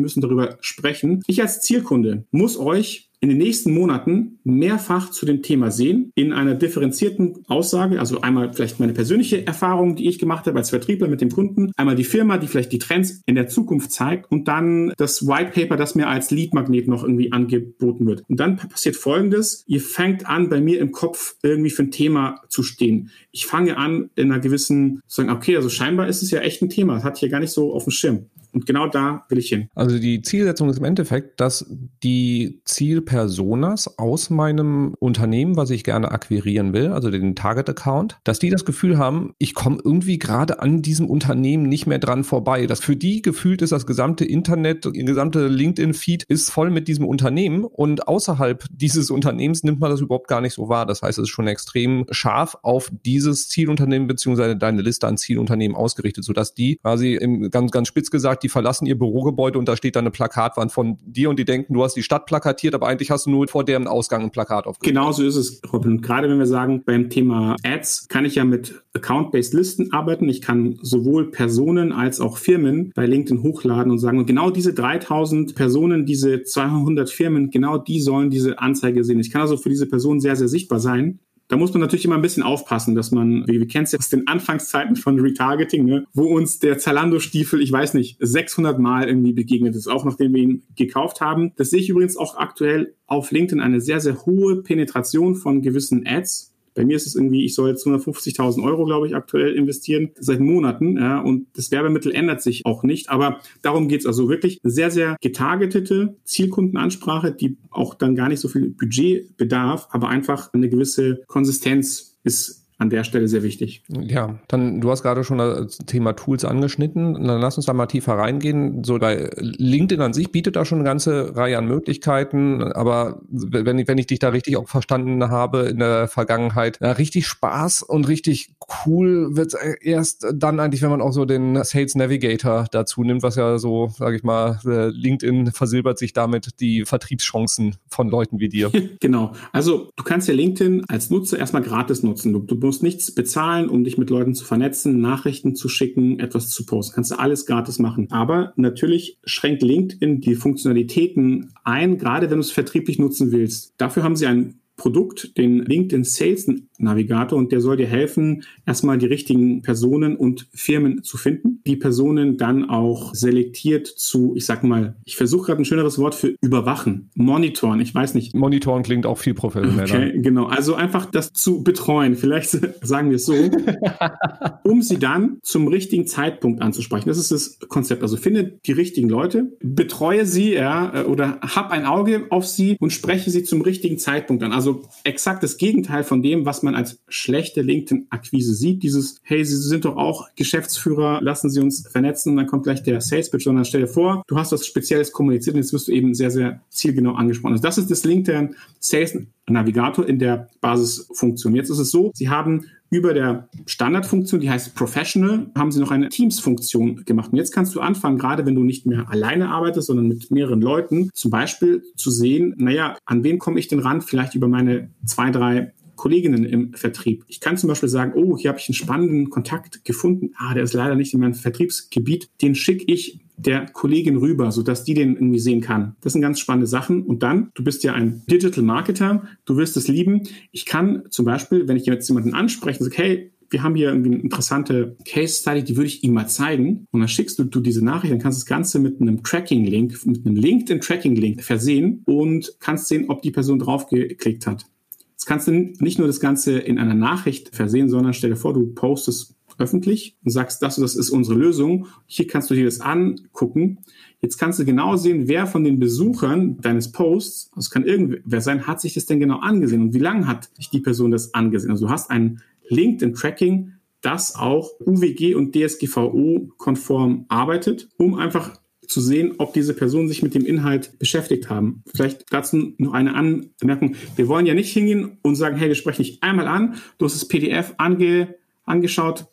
[0.00, 1.22] müssen darüber sprechen.
[1.26, 6.34] Ich als Zielkunde muss euch in den nächsten Monaten mehrfach zu dem Thema sehen, in
[6.34, 11.08] einer differenzierten Aussage, also einmal vielleicht meine persönliche Erfahrung, die ich gemacht habe als Vertriebler
[11.08, 14.46] mit dem Kunden, einmal die Firma, die vielleicht die Trends in der Zukunft zeigt und
[14.46, 18.24] dann das White Paper, das mir als Lead-Magnet noch irgendwie angeboten wird.
[18.28, 22.42] Und dann passiert Folgendes, ihr fängt an, bei mir im Kopf irgendwie für ein Thema
[22.50, 23.08] zu stehen.
[23.30, 26.68] Ich fange an, in einer gewissen, sagen, okay, also scheinbar ist es ja echt ein
[26.68, 28.26] Thema, das hatte ich ja gar nicht so auf dem Schirm.
[28.54, 29.68] Und genau da will ich hin.
[29.74, 31.66] Also die Zielsetzung ist im Endeffekt, dass
[32.04, 38.50] die Zielpersonas aus meinem Unternehmen, was ich gerne akquirieren will, also den Target-Account, dass die
[38.50, 42.66] das Gefühl haben, ich komme irgendwie gerade an diesem Unternehmen nicht mehr dran vorbei.
[42.66, 47.06] Dass für die gefühlt ist das gesamte Internet, der gesamte LinkedIn-Feed ist voll mit diesem
[47.06, 50.86] Unternehmen und außerhalb dieses Unternehmens nimmt man das überhaupt gar nicht so wahr.
[50.86, 55.76] Das heißt, es ist schon extrem scharf auf dieses Zielunternehmen beziehungsweise deine Liste an Zielunternehmen
[55.76, 59.76] ausgerichtet, sodass die quasi im, ganz, ganz spitz gesagt die verlassen ihr Bürogebäude und da
[59.76, 62.86] steht dann eine Plakatwand von dir und die denken, du hast die Stadt plakatiert, aber
[62.86, 64.96] eigentlich hast du nur vor deren Ausgang ein Plakat aufgestellt.
[64.96, 65.92] Genau so ist es, Robin.
[65.92, 70.28] Und gerade wenn wir sagen, beim Thema Ads kann ich ja mit Account-Based Listen arbeiten.
[70.28, 75.54] Ich kann sowohl Personen als auch Firmen bei LinkedIn hochladen und sagen, genau diese 3000
[75.54, 79.20] Personen, diese 200 Firmen, genau die sollen diese Anzeige sehen.
[79.20, 81.18] Ich kann also für diese Person sehr, sehr sichtbar sein.
[81.48, 83.98] Da muss man natürlich immer ein bisschen aufpassen, dass man, wie wir kennen es ja
[83.98, 89.08] aus den Anfangszeiten von Retargeting, ne, wo uns der Zalando-Stiefel, ich weiß nicht, 600 Mal
[89.08, 91.52] irgendwie begegnet ist, auch nachdem wir ihn gekauft haben.
[91.56, 96.06] Das sehe ich übrigens auch aktuell auf LinkedIn eine sehr, sehr hohe Penetration von gewissen
[96.06, 100.10] Ads bei mir ist es irgendwie, ich soll jetzt 150.000 Euro, glaube ich, aktuell investieren,
[100.18, 100.96] seit Monaten.
[100.96, 103.10] Ja, und das Werbemittel ändert sich auch nicht.
[103.10, 108.48] Aber darum geht's also wirklich sehr, sehr getargetete Zielkundenansprache, die auch dann gar nicht so
[108.48, 113.82] viel Budget bedarf, aber einfach eine gewisse Konsistenz ist an der Stelle sehr wichtig.
[113.88, 117.14] Ja, dann du hast gerade schon das Thema Tools angeschnitten.
[117.14, 118.82] Dann lass uns da mal tiefer reingehen.
[118.82, 123.78] So bei LinkedIn an sich bietet da schon eine ganze Reihe an Möglichkeiten, aber wenn
[123.78, 127.82] ich, wenn ich dich da richtig auch verstanden habe in der Vergangenheit, ja, richtig Spaß
[127.82, 133.04] und richtig cool wird erst dann eigentlich, wenn man auch so den Sales Navigator dazu
[133.04, 138.08] nimmt, was ja so, sage ich mal, äh, LinkedIn versilbert sich damit die Vertriebschancen von
[138.08, 138.70] Leuten wie dir.
[139.00, 139.32] genau.
[139.52, 142.32] Also du kannst ja LinkedIn als Nutzer erstmal gratis nutzen.
[142.32, 146.50] Du, du musst nichts bezahlen, um dich mit Leuten zu vernetzen, Nachrichten zu schicken, etwas
[146.50, 146.94] zu posten.
[146.94, 148.10] Kannst du alles gratis machen.
[148.10, 153.74] Aber natürlich schränkt LinkedIn die Funktionalitäten ein, gerade wenn du es vertrieblich nutzen willst.
[153.76, 158.98] Dafür haben sie ein Produkt, den LinkedIn Sales Navigator und der soll dir helfen, erstmal
[158.98, 161.62] die richtigen Personen und Firmen zu finden.
[161.66, 166.14] Die Personen dann auch selektiert zu, ich sag mal, ich versuche gerade ein schöneres Wort
[166.14, 168.34] für überwachen, monitoren, ich weiß nicht.
[168.34, 169.84] Monitoren klingt auch viel professioneller.
[169.84, 170.48] Okay, genau.
[170.48, 172.50] Also einfach das zu betreuen, vielleicht
[172.82, 173.34] sagen wir es so,
[174.64, 177.08] um sie dann zum richtigen Zeitpunkt anzusprechen.
[177.08, 178.02] Das ist das Konzept.
[178.02, 182.92] Also finde die richtigen Leute, betreue sie, ja, oder hab ein Auge auf sie und
[182.92, 184.52] spreche sie zum richtigen Zeitpunkt an.
[184.52, 184.73] Also
[185.04, 188.82] exakt das Gegenteil von dem, was man als schlechte LinkedIn-Akquise sieht.
[188.82, 192.82] Dieses, hey, Sie sind doch auch Geschäftsführer, lassen Sie uns vernetzen und dann kommt gleich
[192.82, 195.92] der Sales-Pitch, sondern stell dir vor, du hast was Spezielles kommuniziert und jetzt wirst du
[195.92, 197.52] eben sehr, sehr zielgenau angesprochen.
[197.52, 201.54] Also das ist das LinkedIn Sales Navigator in der Basisfunktion.
[201.54, 205.90] Jetzt ist es so, Sie haben über der Standardfunktion, die heißt Professional, haben sie noch
[205.90, 207.32] eine Teams-Funktion gemacht.
[207.32, 210.60] Und jetzt kannst du anfangen, gerade wenn du nicht mehr alleine arbeitest, sondern mit mehreren
[210.60, 214.00] Leuten, zum Beispiel zu sehen, naja, an wen komme ich denn ran?
[214.00, 217.24] Vielleicht über meine zwei, drei Kolleginnen im Vertrieb.
[217.28, 220.30] Ich kann zum Beispiel sagen, oh, hier habe ich einen spannenden Kontakt gefunden.
[220.36, 222.28] Ah, der ist leider nicht in meinem Vertriebsgebiet.
[222.42, 225.96] Den schicke ich der Kollegin rüber, sodass die den irgendwie sehen kann.
[226.00, 227.02] Das sind ganz spannende Sachen.
[227.02, 230.22] Und dann, du bist ja ein Digital Marketer, du wirst es lieben.
[230.52, 233.88] Ich kann zum Beispiel, wenn ich jetzt jemanden anspreche und sage, hey, wir haben hier
[233.88, 236.86] irgendwie eine interessante Case Study, die würde ich ihm mal zeigen.
[236.90, 240.06] Und dann schickst du, du diese Nachricht, dann kannst du das Ganze mit einem Tracking-Link,
[240.06, 244.66] mit einem LinkedIn-Tracking-Link versehen und kannst sehen, ob die Person draufgeklickt hat.
[245.12, 248.52] Jetzt kannst du nicht nur das Ganze in einer Nachricht versehen, sondern stell dir vor,
[248.52, 251.86] du postest öffentlich und sagst, das das ist unsere Lösung.
[252.06, 253.78] Hier kannst du dir das angucken.
[254.20, 258.66] Jetzt kannst du genau sehen, wer von den Besuchern deines Posts, das kann irgendwer sein,
[258.66, 261.70] hat sich das denn genau angesehen und wie lange hat sich die Person das angesehen.
[261.70, 269.34] Also du hast ein LinkedIn-Tracking, das auch UWG und DSGVO-konform arbeitet, um einfach zu sehen,
[269.38, 271.82] ob diese Personen sich mit dem Inhalt beschäftigt haben.
[271.86, 273.96] Vielleicht dazu noch eine Anmerkung.
[274.16, 277.14] Wir wollen ja nicht hingehen und sagen, hey, wir sprechen dich einmal an, du hast
[277.14, 279.26] das PDF ange, angeschaut,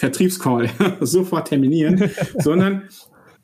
[0.00, 2.84] Vertriebscall, sofort terminieren, sondern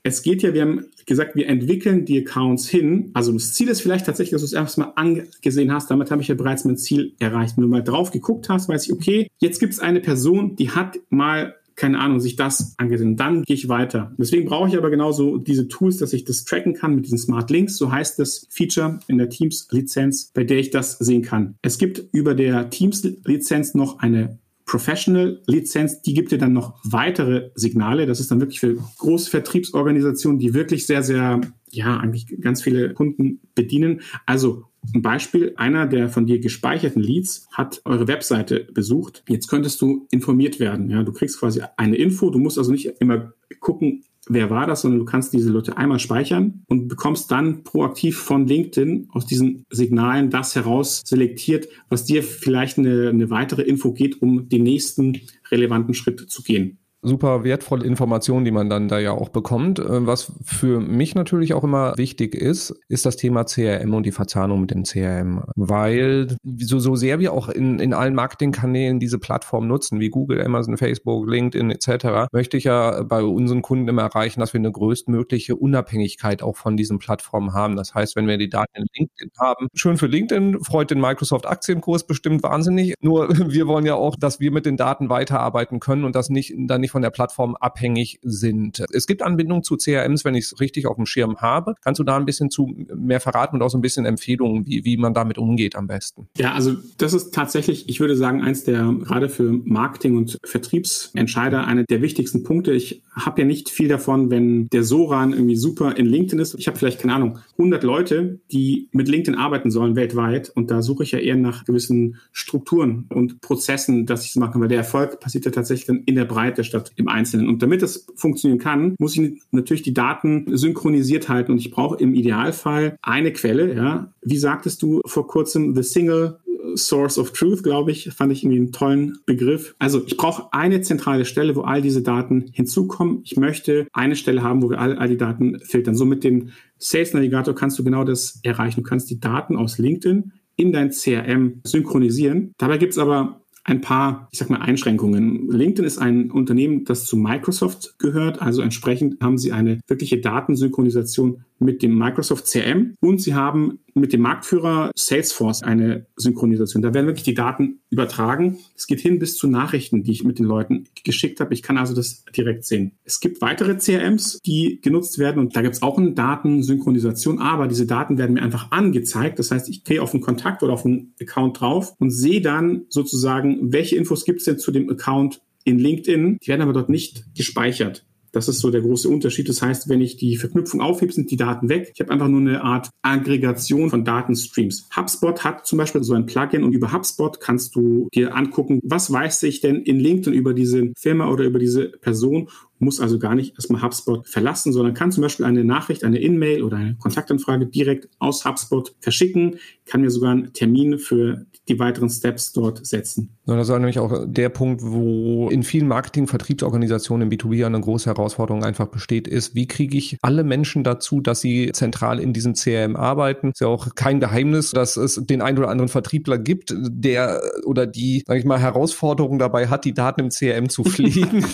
[0.03, 3.11] es geht ja, wir haben gesagt, wir entwickeln die Accounts hin.
[3.13, 5.91] Also das Ziel ist vielleicht tatsächlich, dass du es erstmal angesehen hast.
[5.91, 7.57] Damit habe ich ja bereits mein Ziel erreicht.
[7.57, 10.71] Wenn du mal drauf geguckt hast, weiß ich, okay, jetzt gibt es eine Person, die
[10.71, 13.17] hat mal keine Ahnung, sich das angesehen.
[13.17, 14.15] Dann gehe ich weiter.
[14.17, 17.51] Deswegen brauche ich aber genauso diese Tools, dass ich das tracken kann mit diesen Smart
[17.51, 17.77] Links.
[17.77, 21.57] So heißt das Feature in der Teams-Lizenz, bei der ich das sehen kann.
[21.61, 28.07] Es gibt über der Teams-Lizenz noch eine Professional-Lizenz, die gibt dir dann noch weitere Signale.
[28.07, 32.93] Das ist dann wirklich für große Vertriebsorganisationen, die wirklich sehr, sehr, ja, eigentlich ganz viele
[32.93, 34.01] Kunden bedienen.
[34.27, 39.23] Also ein Beispiel, einer der von dir gespeicherten Leads hat eure Webseite besucht.
[39.29, 40.91] Jetzt könntest du informiert werden.
[40.91, 42.31] Ja, du kriegst quasi eine Info.
[42.31, 45.99] Du musst also nicht immer gucken, wer war das, sondern du kannst diese Leute einmal
[45.99, 52.23] speichern und bekommst dann proaktiv von LinkedIn aus diesen Signalen das heraus selektiert, was dir
[52.23, 56.79] vielleicht eine, eine weitere Info geht, um den nächsten relevanten Schritt zu gehen.
[57.03, 59.79] Super wertvolle Informationen, die man dann da ja auch bekommt.
[59.79, 64.13] Äh, was für mich natürlich auch immer wichtig ist, ist das Thema CRM und die
[64.13, 65.45] Verzahnung mit dem CRM.
[65.55, 70.45] Weil so, so sehr wir auch in, in allen Marketingkanälen diese Plattform nutzen, wie Google,
[70.45, 74.73] Amazon, Facebook, LinkedIn etc., möchte ich ja bei unseren Kunden immer erreichen, dass wir eine
[74.73, 77.77] größtmögliche Unabhängigkeit auch von diesen Plattformen haben.
[77.77, 81.47] Das heißt, wenn wir die Daten in LinkedIn haben, schön für LinkedIn, freut den Microsoft
[81.47, 82.95] Aktienkurs bestimmt wahnsinnig.
[83.01, 86.55] Nur wir wollen ja auch, dass wir mit den Daten weiterarbeiten können und das nicht
[86.57, 88.83] dann nicht von der Plattform abhängig sind.
[88.91, 91.75] Es gibt Anbindungen zu CRMs, wenn ich es richtig auf dem Schirm habe.
[91.85, 94.87] Kannst du da ein bisschen zu mehr verraten und auch so ein bisschen Empfehlungen, wie,
[94.87, 96.27] wie man damit umgeht am besten?
[96.39, 101.67] Ja, also das ist tatsächlich, ich würde sagen, eins der gerade für Marketing- und Vertriebsentscheider
[101.67, 102.73] eine der wichtigsten Punkte.
[102.73, 106.55] Ich habe ja nicht viel davon, wenn der Soran irgendwie super in LinkedIn ist.
[106.59, 110.83] Ich habe vielleicht, keine Ahnung, 100 Leute, die mit LinkedIn arbeiten sollen weltweit und da
[110.83, 114.79] suche ich ja eher nach gewissen Strukturen und Prozessen, dass ich es mache, weil der
[114.79, 117.49] Erfolg passiert ja tatsächlich dann in der Breite statt im Einzelnen.
[117.49, 121.53] Und damit das funktionieren kann, muss ich natürlich die Daten synchronisiert halten.
[121.53, 123.75] Und ich brauche im Idealfall eine Quelle.
[123.75, 126.39] Ja, wie sagtest du vor kurzem, the single
[126.77, 129.75] Source of Truth, glaube ich, fand ich irgendwie einen tollen Begriff.
[129.79, 133.21] Also ich brauche eine zentrale Stelle, wo all diese Daten hinzukommen.
[133.25, 135.95] Ich möchte eine Stelle haben, wo wir all, all die Daten filtern.
[135.95, 138.83] So mit dem Sales Navigator kannst du genau das erreichen.
[138.83, 142.53] Du kannst die Daten aus LinkedIn in dein CRM synchronisieren.
[142.59, 145.51] Dabei gibt es aber ein paar, ich sag mal, Einschränkungen.
[145.51, 151.43] LinkedIn ist ein Unternehmen, das zu Microsoft gehört, also entsprechend haben sie eine wirkliche Datensynchronisation
[151.59, 156.83] mit dem Microsoft CRM und sie haben mit dem Marktführer Salesforce eine Synchronisation.
[156.83, 158.59] Da werden wirklich die Daten übertragen.
[158.77, 161.55] Es geht hin bis zu Nachrichten, die ich mit den Leuten geschickt habe.
[161.55, 162.93] Ich kann also das direkt sehen.
[163.05, 167.69] Es gibt weitere CRMs, die genutzt werden und da gibt es auch eine Datensynchronisation, aber
[167.69, 169.39] diese Daten werden mir einfach angezeigt.
[169.39, 172.83] Das heißt, ich gehe auf einen Kontakt oder auf einen Account drauf und sehe dann
[172.91, 176.39] sozusagen, welche Infos gibt es denn zu dem Account in LinkedIn.
[176.43, 178.05] Die werden aber dort nicht gespeichert.
[178.37, 179.49] Das ist so der große Unterschied.
[179.49, 181.93] Das heißt, wenn ich die Verknüpfung aufhebe, sind die Daten weg.
[181.95, 184.91] Ich habe einfach nur eine Art Aggregation von Datenstreams.
[184.95, 189.11] HubSpot hat zum Beispiel so ein Plugin und über HubSpot kannst du dir angucken, was
[189.11, 193.35] weiß ich denn in LinkedIn über diese Firma oder über diese Person muss also gar
[193.35, 197.67] nicht erstmal HubSpot verlassen, sondern kann zum Beispiel eine Nachricht, eine In-Mail oder eine Kontaktanfrage
[197.67, 203.31] direkt aus HubSpot verschicken, kann mir sogar einen Termin für die weiteren Steps dort setzen.
[203.47, 208.65] Das ist nämlich auch der Punkt, wo in vielen Marketing-Vertriebsorganisationen im B2B eine große Herausforderung
[208.65, 212.97] einfach besteht, ist, wie kriege ich alle Menschen dazu, dass sie zentral in diesem CRM
[212.97, 213.51] arbeiten?
[213.51, 217.87] Ist ja auch kein Geheimnis, dass es den einen oder anderen Vertriebler gibt, der oder
[217.87, 221.45] die, sage ich mal, Herausforderungen dabei hat, die Daten im CRM zu pflegen.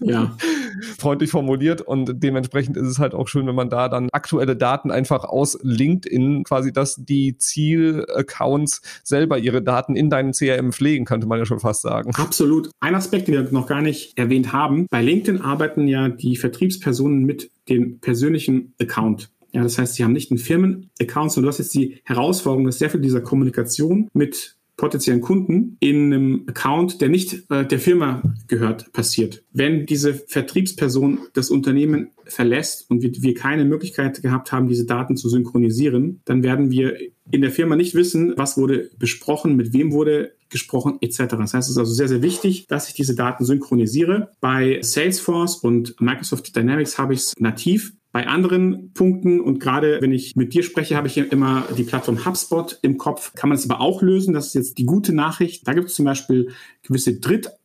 [0.00, 0.36] ja ja.
[0.98, 4.90] freundlich formuliert und dementsprechend ist es halt auch schön, wenn man da dann aktuelle Daten
[4.90, 11.26] einfach aus LinkedIn quasi, dass die Zielaccounts selber ihre Daten in deinen CRM pflegen, könnte
[11.26, 12.12] man ja schon fast sagen.
[12.14, 12.70] Absolut.
[12.80, 14.86] Ein Aspekt, den wir noch gar nicht erwähnt haben.
[14.90, 19.30] Bei LinkedIn arbeiten ja die Vertriebspersonen mit dem persönlichen Account.
[19.52, 22.80] Ja, das heißt, sie haben nicht einen Firmen-Account, sondern du hast jetzt die Herausforderung, dass
[22.80, 28.22] sehr viel dieser Kommunikation mit potenziellen Kunden in einem Account, der nicht äh, der Firma
[28.48, 29.42] gehört, passiert.
[29.50, 35.16] Wenn diese Vertriebsperson das Unternehmen verlässt und wir, wir keine Möglichkeit gehabt haben, diese Daten
[35.16, 36.98] zu synchronisieren, dann werden wir
[37.30, 41.16] in der Firma nicht wissen, was wurde besprochen, mit wem wurde gesprochen etc.
[41.30, 44.32] Das heißt, es ist also sehr, sehr wichtig, dass ich diese Daten synchronisiere.
[44.40, 47.94] Bei Salesforce und Microsoft Dynamics habe ich es nativ.
[48.14, 52.24] Bei anderen Punkten und gerade wenn ich mit dir spreche, habe ich immer die Plattform
[52.24, 53.34] HubSpot im Kopf.
[53.34, 54.32] Kann man es aber auch lösen?
[54.32, 55.66] Das ist jetzt die gute Nachricht.
[55.66, 56.52] Da gibt es zum Beispiel
[56.84, 57.18] gewisse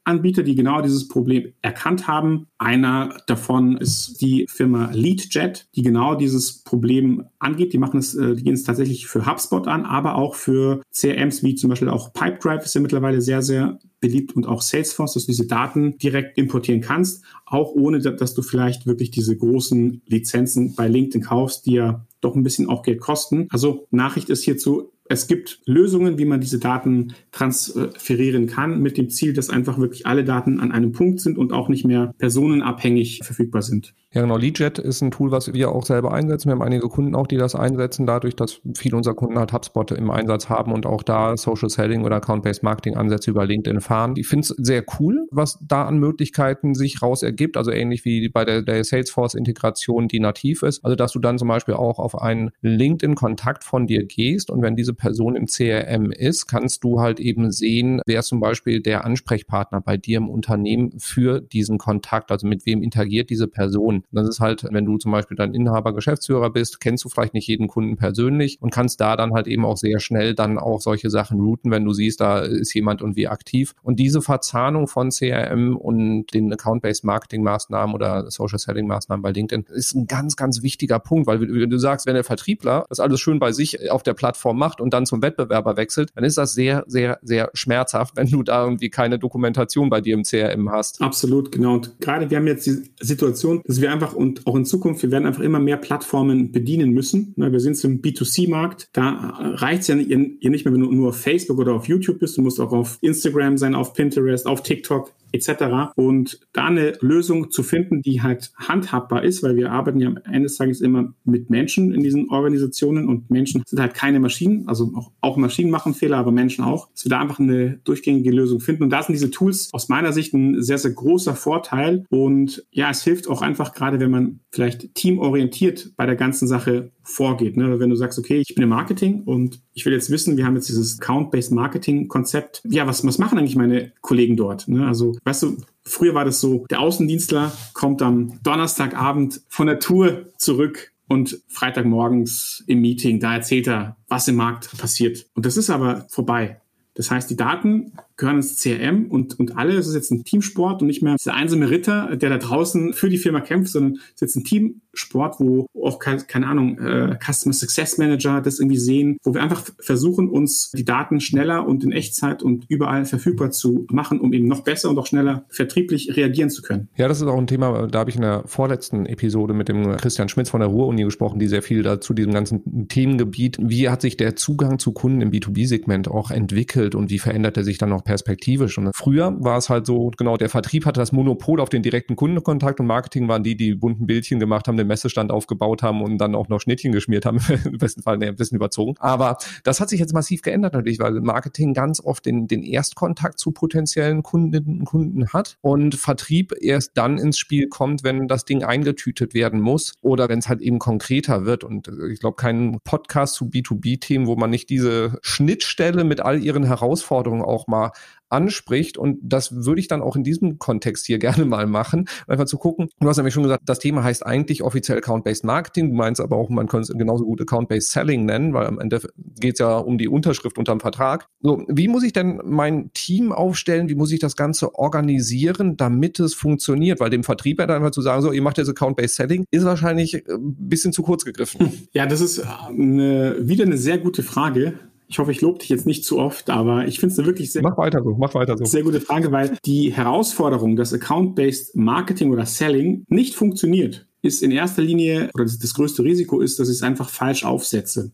[0.10, 2.48] Drittanbieter, die genau dieses Problem erkannt haben.
[2.58, 7.74] Einer davon ist die Firma LeadJet, die genau dieses Problem angeht.
[7.74, 11.44] Die machen es, äh, die gehen es tatsächlich für HubSpot an, aber auch für CRMs
[11.44, 15.26] wie zum Beispiel auch Pipedrive ist ja mittlerweile sehr, sehr beliebt und auch Salesforce, dass
[15.26, 20.76] du diese Daten direkt importieren kannst, auch ohne, dass du vielleicht wirklich diese großen Lizenzen
[20.76, 23.48] bei LinkedIn kaufst, die ja doch ein bisschen auch Geld kosten.
[23.50, 29.10] Also Nachricht ist hierzu, es gibt Lösungen, wie man diese Daten transferieren kann, mit dem
[29.10, 33.22] Ziel, dass einfach wirklich alle Daten an einem Punkt sind und auch nicht mehr personenabhängig
[33.24, 33.96] verfügbar sind.
[34.12, 34.38] Ja, genau.
[34.38, 36.48] LeadJet ist ein Tool, was wir auch selber einsetzen.
[36.50, 39.92] Wir haben einige Kunden auch, die das einsetzen, dadurch, dass viele unserer Kunden halt HubSpot
[39.92, 44.16] im Einsatz haben und auch da Social Selling oder Account-Based Marketing Ansätze über LinkedIn fahren.
[44.18, 47.56] Ich finde es sehr cool, was da an Möglichkeiten sich raus ergibt.
[47.56, 50.84] Also ähnlich wie bei der, der Salesforce-Integration, die nativ ist.
[50.84, 54.76] Also, dass du dann zum Beispiel auch auf einen LinkedIn-Kontakt von dir gehst und wenn
[54.76, 59.82] diese Person im CRM ist, kannst du halt eben sehen, wer zum Beispiel der Ansprechpartner
[59.82, 63.99] bei dir im Unternehmen für diesen Kontakt, also mit wem interagiert diese Person.
[64.12, 67.48] Das ist halt, wenn du zum Beispiel dann Inhaber, Geschäftsführer bist, kennst du vielleicht nicht
[67.48, 71.10] jeden Kunden persönlich und kannst da dann halt eben auch sehr schnell dann auch solche
[71.10, 73.74] Sachen routen, wenn du siehst, da ist jemand irgendwie aktiv.
[73.84, 79.96] Und diese Verzahnung von CRM und den Account-Based Marketing-Maßnahmen oder Social Selling-Maßnahmen bei LinkedIn ist
[79.96, 83.52] ein ganz, ganz wichtiger Punkt, weil du sagst, wenn der Vertriebler das alles schön bei
[83.52, 87.20] sich auf der Plattform macht und dann zum Wettbewerber wechselt, dann ist das sehr, sehr,
[87.22, 91.02] sehr schmerzhaft, wenn du da irgendwie keine Dokumentation bei dir im CRM hast.
[91.02, 91.76] Absolut, genau.
[91.76, 95.12] Und gerade wir haben jetzt die Situation, dass wir einfach und auch in Zukunft, wir
[95.12, 97.34] werden einfach immer mehr Plattformen bedienen müssen.
[97.36, 98.90] Wir sind zum B2C-Markt.
[98.94, 102.20] Da reicht es ja nicht, nicht mehr, wenn du nur auf Facebook oder auf YouTube
[102.20, 102.38] bist.
[102.38, 105.94] Du musst auch auf Instagram sein, auf Pinterest, auf TikTok etc.
[105.96, 110.18] Und da eine Lösung zu finden, die halt handhabbar ist, weil wir arbeiten ja am
[110.18, 114.68] Ende des Tages immer mit Menschen in diesen Organisationen und Menschen sind halt keine Maschinen,
[114.68, 118.32] also auch, auch Maschinen machen Fehler, aber Menschen auch, dass wir da einfach eine durchgängige
[118.32, 118.84] Lösung finden.
[118.84, 122.06] Und da sind diese Tools aus meiner Sicht ein sehr, sehr großer Vorteil.
[122.10, 126.92] Und ja, es hilft auch einfach gerade, wenn man vielleicht teamorientiert bei der ganzen Sache
[127.10, 127.58] vorgeht.
[127.58, 127.80] Ne?
[127.80, 130.56] Wenn du sagst, okay, ich bin im Marketing und ich will jetzt wissen, wir haben
[130.56, 132.62] jetzt dieses Count-Based Marketing-Konzept.
[132.66, 134.68] Ja, was, was machen eigentlich meine Kollegen dort?
[134.68, 134.86] Ne?
[134.86, 140.28] Also, weißt du, früher war das so, der Außendienstler kommt am Donnerstagabend von der Tour
[140.38, 145.26] zurück und Freitagmorgens im Meeting, da erzählt er, was im Markt passiert.
[145.34, 146.62] Und das ist aber vorbei.
[146.94, 150.82] Das heißt, die Daten gehören ins CRM und, und alle, es ist jetzt ein Teamsport
[150.82, 154.14] und nicht mehr dieser einsame Ritter, der da draußen für die Firma kämpft, sondern es
[154.16, 158.78] ist jetzt ein Teamsport, wo auch, keine, keine Ahnung, äh, Customer Success Manager das irgendwie
[158.78, 163.52] sehen, wo wir einfach versuchen, uns die Daten schneller und in Echtzeit und überall verfügbar
[163.52, 166.90] zu machen, um eben noch besser und auch schneller vertrieblich reagieren zu können.
[166.98, 169.96] Ja, das ist auch ein Thema, da habe ich in der vorletzten Episode mit dem
[169.96, 174.02] Christian Schmitz von der Ruhr-Uni gesprochen, die sehr viel dazu diesem ganzen Themengebiet, wie hat
[174.02, 177.90] sich der Zugang zu Kunden im B2B-Segment auch entwickelt und wie verändert er sich dann
[177.90, 178.80] noch perspektivisch.
[178.80, 182.16] Und früher war es halt so, genau, der Vertrieb hatte das Monopol auf den direkten
[182.16, 186.18] Kundenkontakt und Marketing waren die, die bunten Bildchen gemacht haben, den Messestand aufgebaut haben und
[186.18, 188.96] dann auch noch Schnittchen geschmiert haben, im besten Fall ein bisschen überzogen.
[188.98, 193.38] Aber das hat sich jetzt massiv geändert natürlich, weil Marketing ganz oft den, den Erstkontakt
[193.38, 198.44] zu potenziellen Kundinnen und Kunden hat und Vertrieb erst dann ins Spiel kommt, wenn das
[198.44, 201.64] Ding eingetütet werden muss oder wenn es halt eben konkreter wird.
[201.64, 206.64] Und ich glaube, kein Podcast zu B2B-Themen, wo man nicht diese Schnittstelle mit all ihren
[206.64, 207.92] Herausforderungen auch mal
[208.30, 208.98] anspricht.
[208.98, 212.58] Und das würde ich dann auch in diesem Kontext hier gerne mal machen, einfach zu
[212.58, 212.90] gucken.
[213.00, 215.90] Du hast nämlich schon gesagt, das Thema heißt eigentlich offiziell Account-Based Marketing.
[215.90, 219.02] Du meinst aber auch, man könnte es genauso gut Account-Based Selling nennen, weil am Ende
[219.40, 221.28] geht es ja um die Unterschrift unterm Vertrag.
[221.42, 223.90] So, wie muss ich denn mein Team aufstellen?
[223.90, 227.00] Wie muss ich das Ganze organisieren, damit es funktioniert?
[227.00, 230.16] Weil dem Vertrieb dann einfach zu sagen, so, ihr macht jetzt Account-Based Selling, ist wahrscheinlich
[230.16, 231.72] ein äh, bisschen zu kurz gegriffen.
[231.94, 234.80] Ja, das ist eine, wieder eine sehr gute Frage.
[235.10, 237.52] Ich hoffe, ich lobe dich jetzt nicht zu oft, aber ich finde es eine wirklich
[237.52, 238.66] sehr, mach weiter so, mach weiter so.
[238.66, 244.52] sehr gute Frage, weil die Herausforderung, dass Account-Based Marketing oder Selling nicht funktioniert, ist in
[244.52, 248.12] erster Linie, oder das, das größte Risiko ist, dass ich es einfach falsch aufsetze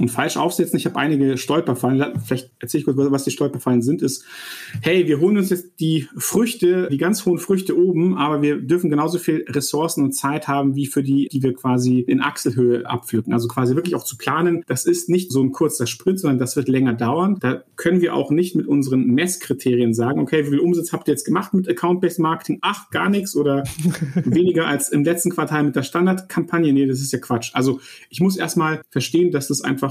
[0.00, 0.76] und falsch aufsetzen.
[0.76, 2.20] Ich habe einige Stolperfallen.
[2.24, 4.02] Vielleicht erzähle ich kurz, was die Stolperfallen sind.
[4.02, 4.24] Ist,
[4.82, 8.90] hey, wir holen uns jetzt die Früchte, die ganz hohen Früchte oben, aber wir dürfen
[8.90, 13.32] genauso viel Ressourcen und Zeit haben, wie für die, die wir quasi in Achselhöhe abpflücken.
[13.32, 14.64] Also quasi wirklich auch zu planen.
[14.66, 17.38] Das ist nicht so ein kurzer Sprint, sondern das wird länger dauern.
[17.40, 21.12] Da können wir auch nicht mit unseren Messkriterien sagen, okay, wie viel Umsatz habt ihr
[21.12, 22.58] jetzt gemacht mit Account-Based Marketing?
[22.62, 23.62] Ach, gar nichts oder
[24.24, 26.72] weniger als im letzten Quartal mit der Standardkampagne.
[26.72, 27.50] Nee, das ist ja Quatsch.
[27.54, 27.80] Also
[28.10, 29.83] ich muss erstmal verstehen, dass das einfach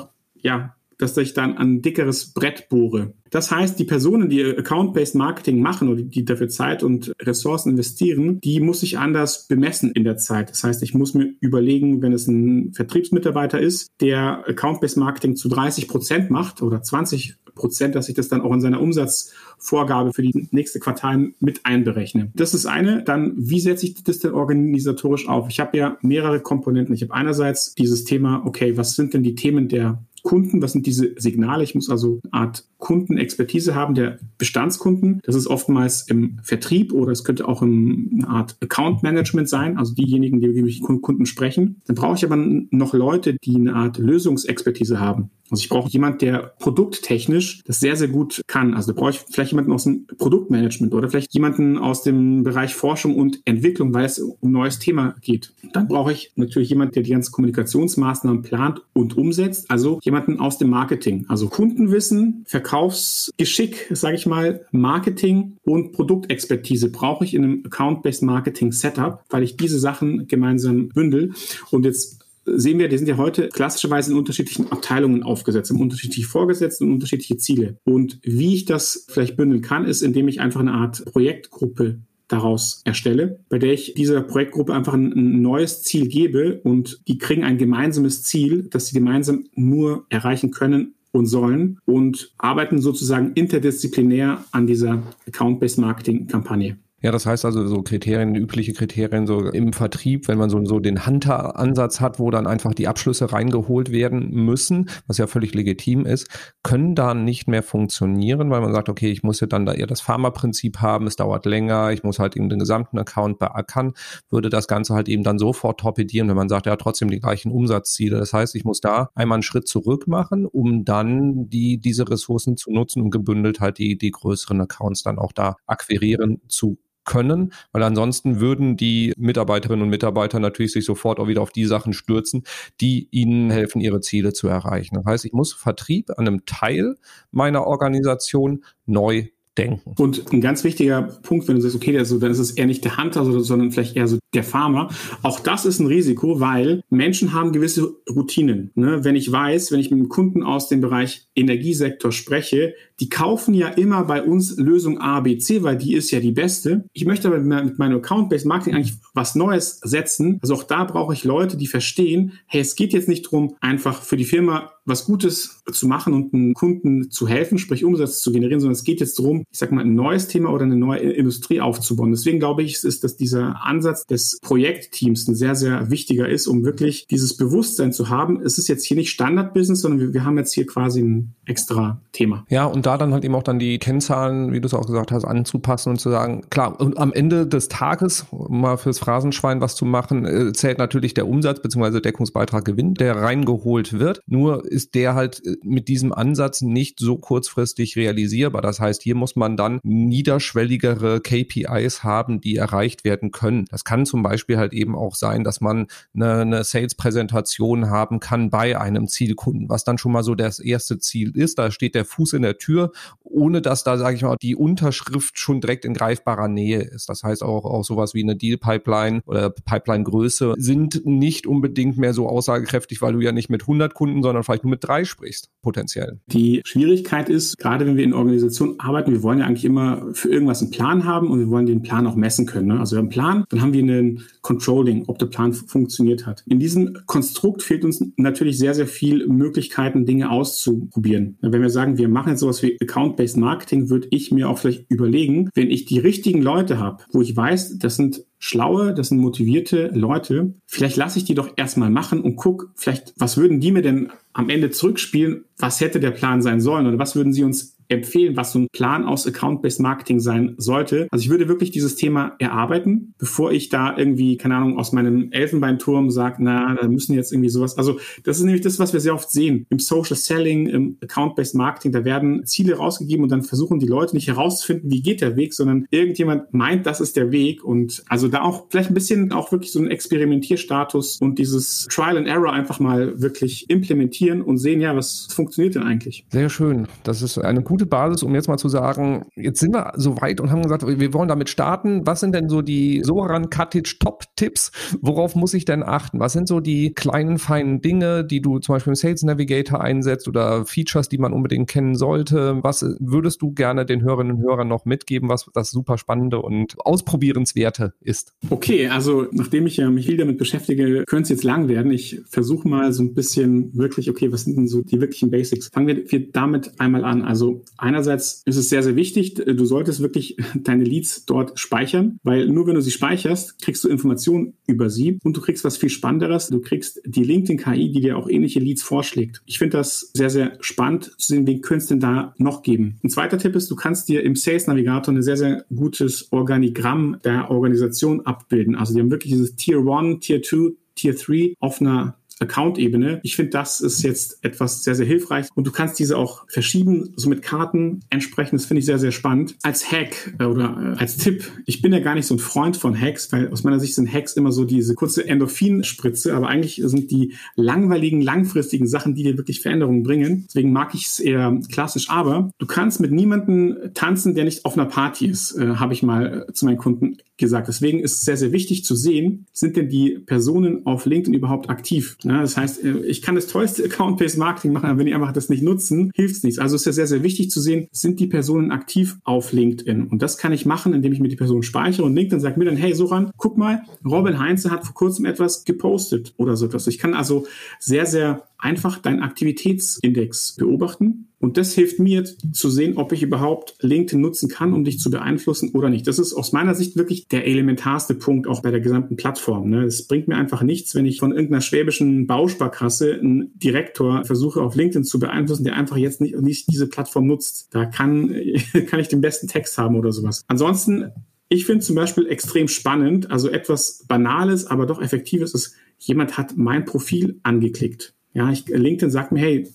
[0.44, 3.14] ja, dass ich dann ein dickeres Brett bohre.
[3.30, 8.40] Das heißt, die Personen, die Account-Based Marketing machen oder die dafür Zeit und Ressourcen investieren,
[8.42, 10.52] die muss ich anders bemessen in der Zeit.
[10.52, 15.50] Das heißt, ich muss mir überlegen, wenn es ein Vertriebsmitarbeiter ist, der Account-Based Marketing zu
[15.50, 20.22] 30 Prozent macht oder 20 Prozent, dass ich das dann auch in seiner Umsatzvorgabe für
[20.22, 22.32] die nächste Quartal mit einberechne.
[22.36, 23.04] Das ist eine.
[23.04, 25.50] Dann, wie setze ich das denn organisatorisch auf?
[25.50, 26.96] Ich habe ja mehrere Komponenten.
[26.96, 30.88] Ich habe einerseits dieses Thema, okay, was sind denn die Themen der Kunden, was sind
[30.88, 31.64] diese Signale?
[31.64, 35.20] Ich muss also eine Art Kundenexpertise haben, der Bestandskunden.
[35.24, 39.94] Das ist oftmals im Vertrieb oder es könnte auch eine Art Account Management sein, also
[39.94, 41.82] diejenigen, die mit Kunden sprechen.
[41.86, 45.30] Dann brauche ich aber noch Leute, die eine Art Lösungsexpertise haben.
[45.50, 48.74] Also ich brauche jemand, der produkttechnisch das sehr, sehr gut kann.
[48.74, 52.74] Also da brauche ich vielleicht jemanden aus dem Produktmanagement oder vielleicht jemanden aus dem Bereich
[52.74, 55.54] Forschung und Entwicklung, weil es um ein neues Thema geht.
[55.74, 59.70] Dann brauche ich natürlich jemanden, der die ganzen Kommunikationsmaßnahmen plant und umsetzt.
[59.70, 61.26] Also jemanden aus dem Marketing.
[61.28, 68.72] Also Kundenwissen, Verkaufsgeschick, sage ich mal, Marketing und Produktexpertise brauche ich in einem Account-Based Marketing
[68.72, 71.34] Setup, weil ich diese Sachen gemeinsam bündel.
[71.70, 76.28] Und jetzt sehen wir, die sind ja heute klassischerweise in unterschiedlichen Abteilungen aufgesetzt, haben unterschiedliche
[76.28, 77.78] Vorgesetzte und unterschiedliche Ziele.
[77.84, 82.82] Und wie ich das vielleicht bündeln kann, ist, indem ich einfach eine Art Projektgruppe daraus
[82.86, 87.44] erstelle, bei der ich dieser Projektgruppe einfach ein, ein neues Ziel gebe und die kriegen
[87.44, 94.44] ein gemeinsames Ziel, das sie gemeinsam nur erreichen können und sollen und arbeiten sozusagen interdisziplinär
[94.52, 96.78] an dieser Account-Based Marketing-Kampagne.
[97.06, 100.80] Ja, das heißt also so Kriterien, übliche Kriterien so im Vertrieb, wenn man so, so
[100.80, 106.06] den Hunter-Ansatz hat, wo dann einfach die Abschlüsse reingeholt werden müssen, was ja völlig legitim
[106.06, 106.30] ist,
[106.64, 109.86] können da nicht mehr funktionieren, weil man sagt, okay, ich muss ja dann da eher
[109.86, 113.92] das Pharma-Prinzip haben, es dauert länger, ich muss halt eben den gesamten Account beackern,
[114.30, 117.52] würde das Ganze halt eben dann sofort torpedieren, wenn man sagt, ja, trotzdem die gleichen
[117.52, 118.18] Umsatzziele.
[118.18, 122.56] Das heißt, ich muss da einmal einen Schritt zurück machen, um dann die, diese Ressourcen
[122.56, 127.54] zu nutzen und gebündelt halt die, die größeren Accounts dann auch da akquirieren zu können,
[127.72, 131.94] weil ansonsten würden die Mitarbeiterinnen und Mitarbeiter natürlich sich sofort auch wieder auf die Sachen
[131.94, 132.44] stürzen,
[132.82, 134.96] die ihnen helfen, ihre Ziele zu erreichen.
[134.96, 136.96] Das heißt, ich muss Vertrieb an einem Teil
[137.32, 139.28] meiner Organisation neu
[139.58, 139.94] denken.
[139.98, 142.84] Und ein ganz wichtiger Punkt, wenn du sagst, okay, also, dann ist es eher nicht
[142.84, 144.90] der Hunter, sondern vielleicht eher so der Farmer.
[145.22, 148.72] Auch das ist ein Risiko, weil Menschen haben gewisse Routinen.
[148.76, 149.04] Ne?
[149.04, 153.54] Wenn ich weiß, wenn ich mit einem Kunden aus dem Bereich Energiesektor spreche, die kaufen
[153.54, 156.86] ja immer bei uns Lösung A, B, C, weil die ist ja die beste.
[156.94, 160.40] Ich möchte aber mit meinem Account-Based Marketing eigentlich was Neues setzen.
[160.42, 164.02] Also auch da brauche ich Leute, die verstehen, hey, es geht jetzt nicht darum, einfach
[164.02, 168.32] für die Firma was Gutes zu machen und einem Kunden zu helfen, sprich Umsatz zu
[168.32, 171.00] generieren, sondern es geht jetzt darum, ich sag mal, ein neues Thema oder eine neue
[171.00, 172.12] Industrie aufzubauen.
[172.12, 176.66] Deswegen glaube ich, ist, dass dieser Ansatz des Projektteams ein sehr, sehr wichtiger ist, um
[176.66, 178.42] wirklich dieses Bewusstsein zu haben.
[178.42, 182.02] Es ist jetzt hier nicht Standardbusiness, sondern wir, wir haben jetzt hier quasi ein extra
[182.12, 182.46] Thema.
[182.50, 185.12] Ja, und da dann halt eben auch dann die Kennzahlen, wie du es auch gesagt
[185.12, 189.62] hast, anzupassen und zu sagen, klar, und am Ende des Tages, um mal fürs Phrasenschwein
[189.62, 192.02] was zu machen, äh, zählt natürlich der Umsatz bzw.
[192.02, 194.22] Deckungsbeitrag Gewinn, der reingeholt wird.
[194.28, 198.62] Nur ist der halt äh, mit diesem Ansatz nicht so kurzfristig realisierbar.
[198.62, 203.66] Das heißt, hier muss man dann niederschwelligere KPIs haben, die erreicht werden können.
[203.70, 208.50] Das kann zum Beispiel halt eben auch sein, dass man eine, eine Sales-Präsentation haben kann
[208.50, 211.60] bei einem Zielkunden, was dann schon mal so das erste Ziel ist.
[211.60, 212.92] Da steht der Fuß in der Tür,
[213.24, 217.10] ohne dass da, sage ich mal, die Unterschrift schon direkt in greifbarer Nähe ist.
[217.10, 222.28] Das heißt auch, auch sowas wie eine Deal-Pipeline oder Pipeline-Größe sind nicht unbedingt mehr so
[222.28, 226.20] aussagekräftig, weil du ja nicht mit 100 Kunden, sondern vielleicht nur mit drei sprichst, potenziell.
[226.28, 230.30] Die Schwierigkeit ist, gerade wenn wir in Organisationen arbeiten, wir wollen ja eigentlich immer für
[230.30, 232.68] irgendwas einen Plan haben und wir wollen den Plan auch messen können.
[232.68, 232.80] Ne?
[232.80, 236.44] Also wir haben einen Plan, dann haben wir einen Controlling, ob der Plan funktioniert hat.
[236.48, 241.38] In diesem Konstrukt fehlt uns natürlich sehr, sehr viel Möglichkeiten, Dinge auszuprobieren.
[241.42, 244.90] Wenn wir sagen, wir machen jetzt sowas wie Account-Based Marketing, würde ich mir auch vielleicht
[244.90, 249.20] überlegen, wenn ich die richtigen Leute habe, wo ich weiß, das sind schlaue, das sind
[249.20, 250.54] motivierte Leute.
[250.66, 254.12] Vielleicht lasse ich die doch erstmal machen und guck, vielleicht, was würden die mir denn
[254.34, 255.46] am Ende zurückspielen?
[255.58, 256.86] Was hätte der Plan sein sollen?
[256.86, 261.08] Oder was würden sie uns empfehlen, was so ein Plan aus Account-Based Marketing sein sollte.
[261.12, 265.32] Also ich würde wirklich dieses Thema erarbeiten, bevor ich da irgendwie, keine Ahnung, aus meinem
[265.32, 267.78] Elfenbeinturm sage, na, da müssen jetzt irgendwie sowas.
[267.78, 269.66] Also das ist nämlich das, was wir sehr oft sehen.
[269.70, 274.16] Im Social Selling, im Account-Based Marketing, da werden Ziele rausgegeben und dann versuchen die Leute
[274.16, 277.64] nicht herauszufinden, wie geht der Weg, sondern irgendjemand meint, das ist der Weg.
[277.64, 282.18] Und also da auch vielleicht ein bisschen auch wirklich so ein Experimentierstatus und dieses Trial
[282.18, 286.26] and Error einfach mal wirklich implementieren und sehen, ja, was funktioniert denn eigentlich?
[286.30, 286.88] Sehr schön.
[287.04, 290.20] Das ist eine gute gute Basis, um jetzt mal zu sagen, jetzt sind wir so
[290.22, 292.06] weit und haben gesagt, wir wollen damit starten.
[292.06, 294.72] Was sind denn so die Soran Katic Top-Tipps?
[295.02, 296.20] Worauf muss ich denn achten?
[296.20, 300.28] Was sind so die kleinen, feinen Dinge, die du zum Beispiel im Sales Navigator einsetzt
[300.28, 302.60] oder Features, die man unbedingt kennen sollte?
[302.64, 306.76] Was würdest du gerne den Hörerinnen und Hörern noch mitgeben, was das super spannende und
[306.80, 308.34] ausprobierenswerte ist?
[308.50, 311.92] Okay, also nachdem ich ja mich viel damit beschäftige, könnte es jetzt lang werden.
[311.92, 315.70] Ich versuche mal so ein bisschen wirklich, okay, was sind denn so die wirklichen Basics?
[315.74, 317.24] Fangen wir damit einmal an.
[317.24, 322.48] Also einerseits ist es sehr, sehr wichtig, du solltest wirklich deine Leads dort speichern, weil
[322.48, 325.90] nur wenn du sie speicherst, kriegst du Informationen über sie und du kriegst was viel
[325.90, 326.48] Spannenderes.
[326.48, 329.42] Du kriegst die LinkedIn-KI, die dir auch ähnliche Leads vorschlägt.
[329.46, 333.00] Ich finde das sehr, sehr spannend zu sehen, wen könnte es denn da noch geben.
[333.04, 337.18] Ein zweiter Tipp ist, du kannst dir im Sales Navigator ein sehr, sehr gutes Organigramm
[337.24, 338.76] der Organisation abbilden.
[338.76, 343.20] Also die haben wirklich dieses Tier 1, Tier 2, Tier 3 auf einer Account-Ebene.
[343.24, 347.14] Ich finde, das ist jetzt etwas sehr, sehr hilfreich und du kannst diese auch verschieben,
[347.16, 348.60] so mit Karten entsprechend.
[348.60, 349.56] Das finde ich sehr, sehr spannend.
[349.64, 352.78] Als Hack äh, oder äh, als Tipp, ich bin ja gar nicht so ein Freund
[352.78, 356.82] von Hacks, weil aus meiner Sicht sind Hacks immer so diese kurze Endorphinspritze, aber eigentlich
[356.84, 360.46] sind die langweiligen, langfristigen Sachen, die dir wirklich Veränderungen bringen.
[360.48, 362.10] Deswegen mag ich es eher klassisch.
[362.10, 366.04] Aber du kannst mit niemandem tanzen, der nicht auf einer Party ist, äh, habe ich
[366.04, 367.68] mal äh, zu meinen Kunden gesagt.
[367.68, 371.70] Deswegen ist es sehr, sehr wichtig zu sehen, sind denn die Personen auf LinkedIn überhaupt
[371.70, 372.18] aktiv?
[372.24, 375.32] Ja, das heißt, äh, ich kann das tollste Account-Based Marketing machen, aber wenn die einfach
[375.32, 376.60] das nicht nutzen, hilft es nichts.
[376.60, 380.08] Also ist ja sehr, sehr wichtig zu sehen, sind die Personen aktiv auf LinkedIn?
[380.08, 382.66] Und das kann ich machen, indem ich mir die Person speichere und LinkedIn sagt mir
[382.66, 386.88] dann, hey Soran, guck mal, Robin Heinze hat vor kurzem etwas gepostet oder so etwas.
[386.88, 387.46] Ich kann also
[387.80, 391.28] sehr, sehr einfach deinen Aktivitätsindex beobachten.
[391.44, 395.12] Und das hilft mir zu sehen, ob ich überhaupt LinkedIn nutzen kann, um dich zu
[395.12, 396.08] beeinflussen oder nicht.
[396.08, 399.70] Das ist aus meiner Sicht wirklich der elementarste Punkt auch bei der gesamten Plattform.
[399.70, 399.84] Ne?
[399.84, 404.78] Es bringt mir einfach nichts, wenn ich von irgendeiner schwäbischen Bausparkasse einen Direktor versuche auf
[404.78, 407.68] LinkedIn zu beeinflussen, der einfach jetzt nicht, nicht diese Plattform nutzt.
[407.72, 408.34] Da kann,
[408.88, 410.44] kann ich den besten Text haben oder sowas.
[410.48, 411.12] Ansonsten
[411.50, 416.56] ich finde zum Beispiel extrem spannend, also etwas Banales, aber doch Effektives ist, jemand hat
[416.56, 418.16] mein Profil angeklickt.
[418.34, 419.68] Ja, ich, LinkedIn sagt mir, hey,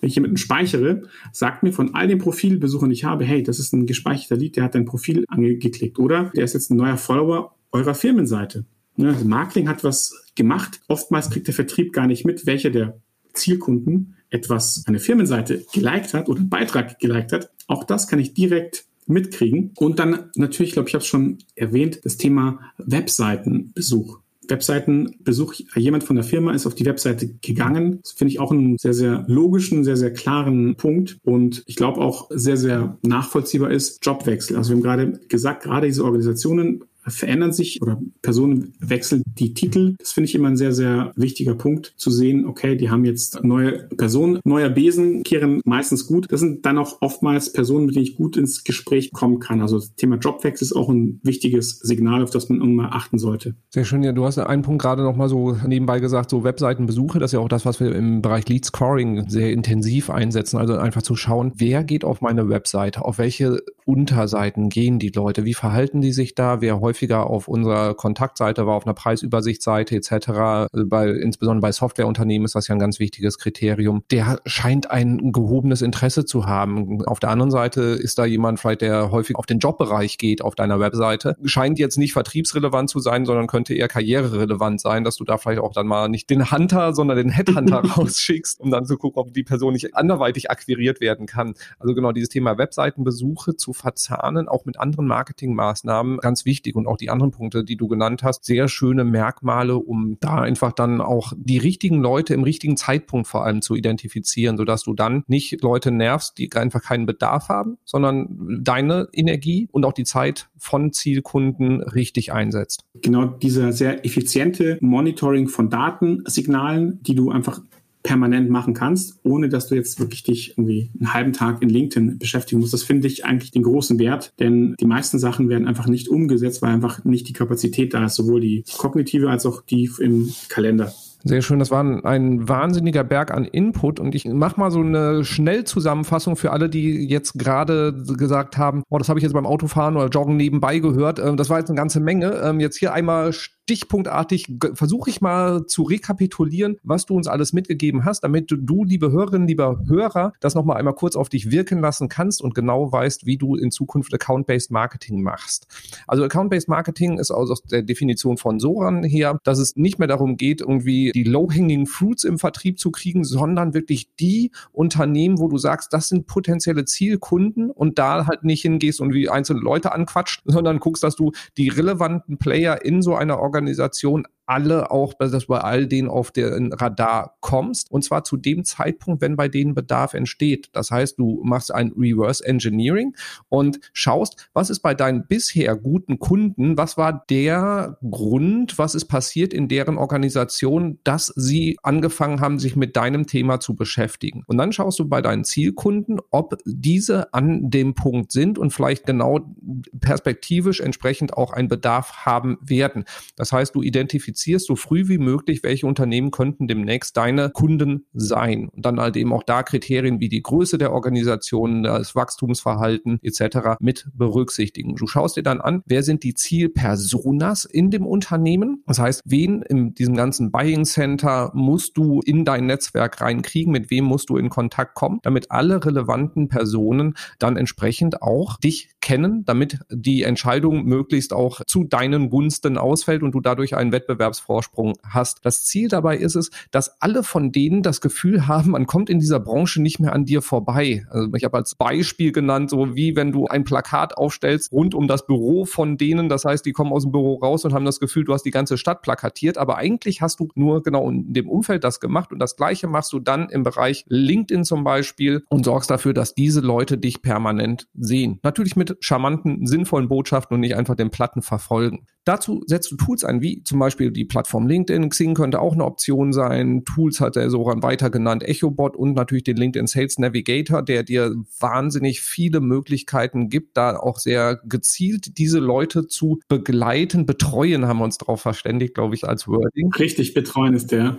[0.00, 3.58] wenn ich jemanden speichere, sagt mir von all den Profilbesuchern, die ich habe, hey, das
[3.58, 5.98] ist ein gespeicherter Lied, der hat dein Profil angeklickt.
[5.98, 8.64] Oder der ist jetzt ein neuer Follower eurer Firmenseite.
[8.96, 10.80] Ja, also Marketing hat was gemacht.
[10.88, 13.00] Oftmals kriegt der Vertrieb gar nicht mit, welcher der
[13.32, 17.50] Zielkunden etwas, eine Firmenseite geliked hat oder einen Beitrag geliked hat.
[17.66, 19.72] Auch das kann ich direkt mitkriegen.
[19.76, 24.19] Und dann natürlich, glaube ich, habe es schon erwähnt, das Thema Webseitenbesuch.
[24.50, 28.00] Webseitenbesuch, jemand von der Firma ist auf die Webseite gegangen.
[28.02, 32.00] Das finde ich auch einen sehr, sehr logischen, sehr, sehr klaren Punkt und ich glaube
[32.00, 34.56] auch sehr, sehr nachvollziehbar ist Jobwechsel.
[34.56, 39.96] Also wir haben gerade gesagt, gerade diese Organisationen verändern sich oder Personen wechseln die Titel.
[39.98, 42.46] Das finde ich immer ein sehr, sehr wichtiger Punkt zu sehen.
[42.46, 46.26] Okay, die haben jetzt neue Personen, neuer Besen kehren meistens gut.
[46.30, 49.60] Das sind dann auch oftmals Personen, mit denen ich gut ins Gespräch kommen kann.
[49.60, 53.54] Also das Thema Jobwechsel ist auch ein wichtiges Signal, auf das man immer achten sollte.
[53.70, 54.02] Sehr schön.
[54.02, 57.18] Ja, du hast einen Punkt gerade noch mal so nebenbei gesagt, so Webseitenbesuche.
[57.18, 60.58] Das ist ja auch das, was wir im Bereich Lead Scoring sehr intensiv einsetzen.
[60.58, 65.44] Also einfach zu schauen, wer geht auf meine Webseite, auf welche Unterseiten gehen die Leute,
[65.44, 70.68] wie verhalten die sich da, wer häufiger auf unserer Kontaktseite war, auf einer Preisübersichtsseite etc.
[70.86, 74.02] Bei, insbesondere bei Softwareunternehmen ist das ja ein ganz wichtiges Kriterium.
[74.10, 77.02] Der scheint ein gehobenes Interesse zu haben.
[77.06, 80.54] Auf der anderen Seite ist da jemand vielleicht, der häufig auf den Jobbereich geht auf
[80.54, 81.36] deiner Webseite.
[81.44, 85.60] Scheint jetzt nicht vertriebsrelevant zu sein, sondern könnte eher karriererelevant sein, dass du da vielleicht
[85.60, 89.32] auch dann mal nicht den Hunter, sondern den Headhunter rausschickst, um dann zu gucken, ob
[89.32, 91.54] die Person nicht anderweitig akquiriert werden kann.
[91.78, 96.76] Also genau dieses Thema Webseitenbesuche zu verzahnen, auch mit anderen Marketingmaßnahmen, ganz wichtig.
[96.80, 100.72] Und auch die anderen Punkte, die du genannt hast, sehr schöne Merkmale, um da einfach
[100.72, 105.24] dann auch die richtigen Leute im richtigen Zeitpunkt vor allem zu identifizieren, sodass du dann
[105.26, 110.48] nicht Leute nervst, die einfach keinen Bedarf haben, sondern deine Energie und auch die Zeit
[110.56, 112.84] von Zielkunden richtig einsetzt.
[112.94, 117.60] Genau dieser sehr effiziente Monitoring von Datensignalen, die du einfach
[118.02, 122.18] permanent machen kannst, ohne dass du jetzt wirklich dich irgendwie einen halben Tag in LinkedIn
[122.18, 122.72] beschäftigen musst.
[122.72, 126.62] Das finde ich eigentlich den großen Wert, denn die meisten Sachen werden einfach nicht umgesetzt,
[126.62, 130.92] weil einfach nicht die Kapazität da ist, sowohl die kognitive als auch die im Kalender.
[131.22, 131.58] Sehr schön.
[131.58, 136.36] Das war ein, ein wahnsinniger Berg an Input und ich mache mal so eine Schnellzusammenfassung
[136.36, 140.08] für alle, die jetzt gerade gesagt haben, oh, das habe ich jetzt beim Autofahren oder
[140.08, 141.18] Joggen nebenbei gehört.
[141.18, 142.40] Ähm, das war jetzt eine ganze Menge.
[142.42, 143.34] Ähm, jetzt hier einmal
[143.70, 149.12] stichpunktartig versuche ich mal zu rekapitulieren, was du uns alles mitgegeben hast, damit du, liebe
[149.12, 153.26] Hörerinnen, lieber Hörer, das nochmal einmal kurz auf dich wirken lassen kannst und genau weißt,
[153.26, 155.68] wie du in Zukunft Account-Based Marketing machst.
[156.08, 160.36] Also Account-Based Marketing ist aus der Definition von Soran her, dass es nicht mehr darum
[160.36, 165.58] geht, irgendwie die low-hanging fruits im Vertrieb zu kriegen, sondern wirklich die Unternehmen, wo du
[165.58, 170.42] sagst, das sind potenzielle Zielkunden und da halt nicht hingehst und wie einzelne Leute anquatscht,
[170.44, 175.30] sondern guckst, dass du die relevanten Player in so einer Organisation Organisation alle auch, dass
[175.30, 177.88] du bei all denen auf den Radar kommst.
[177.88, 180.70] Und zwar zu dem Zeitpunkt, wenn bei denen Bedarf entsteht.
[180.72, 183.14] Das heißt, du machst ein Reverse Engineering
[183.48, 189.04] und schaust, was ist bei deinen bisher guten Kunden, was war der Grund, was ist
[189.04, 194.42] passiert in deren Organisation, dass sie angefangen haben, sich mit deinem Thema zu beschäftigen.
[194.48, 199.06] Und dann schaust du bei deinen Zielkunden, ob diese an dem Punkt sind und vielleicht
[199.06, 199.54] genau
[200.00, 203.04] perspektivisch entsprechend auch einen Bedarf haben werden.
[203.36, 208.06] Das heißt, du identifizierst identifizierst so früh wie möglich, welche Unternehmen könnten demnächst deine Kunden
[208.12, 208.68] sein.
[208.68, 213.76] Und dann halt eben auch da Kriterien wie die Größe der Organisation, das Wachstumsverhalten etc.
[213.80, 214.96] mit berücksichtigen.
[214.96, 218.82] Du schaust dir dann an, wer sind die Zielpersonas in dem Unternehmen.
[218.86, 223.90] Das heißt, wen in diesem ganzen Buying Center musst du in dein Netzwerk reinkriegen, mit
[223.90, 229.44] wem musst du in Kontakt kommen, damit alle relevanten Personen dann entsprechend auch dich kennen,
[229.44, 234.94] damit die Entscheidung möglichst auch zu deinen Gunsten ausfällt und du dadurch einen Wettbewerb Wettbewerbsvorsprung
[235.06, 235.44] hast.
[235.44, 239.18] Das Ziel dabei ist es, dass alle von denen das Gefühl haben, man kommt in
[239.18, 241.04] dieser Branche nicht mehr an dir vorbei.
[241.10, 245.08] Also ich habe als Beispiel genannt, so wie wenn du ein Plakat aufstellst rund um
[245.08, 246.28] das Büro von denen.
[246.28, 248.50] Das heißt, die kommen aus dem Büro raus und haben das Gefühl, du hast die
[248.50, 249.58] ganze Stadt plakatiert.
[249.58, 253.12] Aber eigentlich hast du nur genau in dem Umfeld das gemacht und das Gleiche machst
[253.12, 257.88] du dann im Bereich LinkedIn zum Beispiel und sorgst dafür, dass diese Leute dich permanent
[257.94, 258.38] sehen.
[258.42, 262.06] Natürlich mit charmanten, sinnvollen Botschaften und nicht einfach den Platten verfolgen.
[262.24, 265.08] Dazu setzt du Tools ein, wie zum Beispiel die Plattform LinkedIn.
[265.08, 266.84] Xing könnte auch eine Option sein.
[266.84, 271.34] Tools hat er Soran weiter genannt, EchoBot und natürlich den LinkedIn Sales Navigator, der dir
[271.58, 277.24] wahnsinnig viele Möglichkeiten gibt, da auch sehr gezielt diese Leute zu begleiten.
[277.24, 279.90] Betreuen haben wir uns darauf verständigt, glaube ich, als Wording.
[279.98, 281.18] Richtig, betreuen ist der,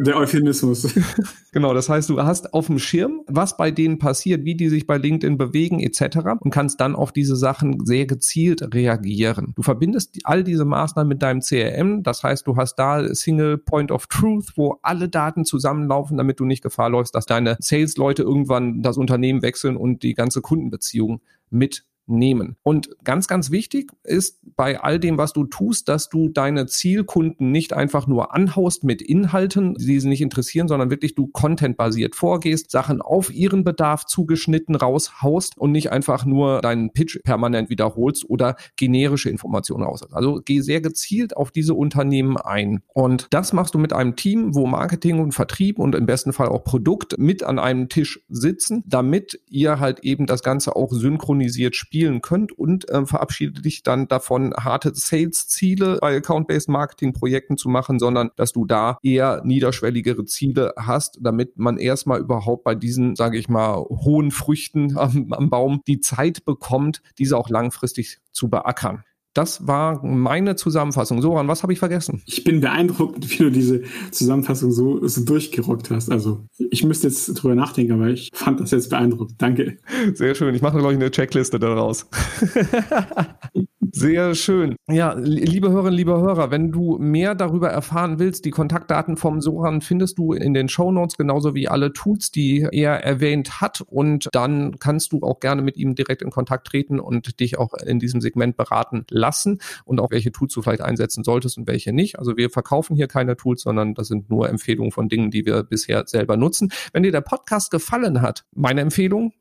[0.00, 0.94] der Euphemismus.
[1.52, 4.86] genau, das heißt, du hast auf dem Schirm, was bei denen passiert, wie die sich
[4.86, 6.18] bei LinkedIn bewegen etc.
[6.40, 9.52] und kannst dann auf diese Sachen sehr gezielt reagieren.
[9.54, 12.02] Du verbindest all all diese Maßnahmen mit deinem CRM.
[12.02, 16.44] Das heißt, du hast da Single Point of Truth, wo alle Daten zusammenlaufen, damit du
[16.44, 21.20] nicht Gefahr läufst, dass deine Sales-Leute irgendwann das Unternehmen wechseln und die ganze Kundenbeziehung
[21.50, 22.56] mit nehmen.
[22.62, 27.52] Und ganz, ganz wichtig ist bei all dem, was du tust, dass du deine Zielkunden
[27.52, 32.70] nicht einfach nur anhaust mit Inhalten, die sie nicht interessieren, sondern wirklich du contentbasiert vorgehst,
[32.70, 38.56] Sachen auf ihren Bedarf zugeschnitten raushaust und nicht einfach nur deinen Pitch permanent wiederholst oder
[38.76, 40.02] generische Informationen raus.
[40.12, 42.82] Also geh sehr gezielt auf diese Unternehmen ein.
[42.94, 46.48] Und das machst du mit einem Team, wo Marketing und Vertrieb und im besten Fall
[46.48, 51.76] auch Produkt mit an einem Tisch sitzen, damit ihr halt eben das Ganze auch synchronisiert
[51.76, 57.68] spielt spielen könnt und äh, verabschiede dich dann davon, harte Sales-Ziele bei Account-Based Marketing-Projekten zu
[57.68, 63.16] machen, sondern dass du da eher niederschwelligere Ziele hast, damit man erstmal überhaupt bei diesen,
[63.16, 68.48] sage ich mal, hohen Früchten am, am Baum die Zeit bekommt, diese auch langfristig zu
[68.48, 69.02] beackern.
[69.38, 71.22] Das war meine Zusammenfassung.
[71.22, 72.22] Soran, was habe ich vergessen?
[72.26, 76.10] Ich bin beeindruckt, wie du diese Zusammenfassung so, so durchgerockt hast.
[76.10, 79.40] Also ich müsste jetzt drüber nachdenken, aber ich fand das jetzt beeindruckend.
[79.40, 79.78] Danke.
[80.14, 80.56] Sehr schön.
[80.56, 82.08] Ich mache, glaube ich, eine Checkliste daraus.
[83.92, 84.76] Sehr schön.
[84.90, 89.80] Ja, liebe Hörerinnen, liebe Hörer, wenn du mehr darüber erfahren willst, die Kontaktdaten vom Soran
[89.80, 93.82] findest du in den Show Notes, genauso wie alle Tools, die er erwähnt hat.
[93.82, 97.74] Und dann kannst du auch gerne mit ihm direkt in Kontakt treten und dich auch
[97.74, 101.92] in diesem Segment beraten lassen und auch welche Tools du vielleicht einsetzen solltest und welche
[101.92, 102.18] nicht.
[102.18, 105.62] Also wir verkaufen hier keine Tools, sondern das sind nur Empfehlungen von Dingen, die wir
[105.62, 106.72] bisher selber nutzen.
[106.92, 109.32] Wenn dir der Podcast gefallen hat, meine Empfehlung,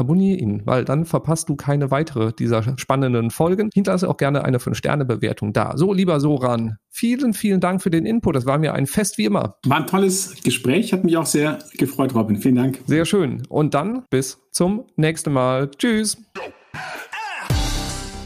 [0.00, 3.70] abonniere ihn, weil dann verpasst du keine weitere dieser spannenden Folgen.
[3.72, 5.76] Hinterlasse auch gerne eine 5-Sterne-Bewertung da.
[5.76, 8.34] So, lieber Soran, vielen, vielen Dank für den Input.
[8.34, 9.56] Das war mir ein Fest wie immer.
[9.66, 12.36] War ein tolles Gespräch, hat mich auch sehr gefreut, Robin.
[12.36, 12.80] Vielen Dank.
[12.86, 13.42] Sehr schön.
[13.48, 15.70] Und dann bis zum nächsten Mal.
[15.70, 16.18] Tschüss.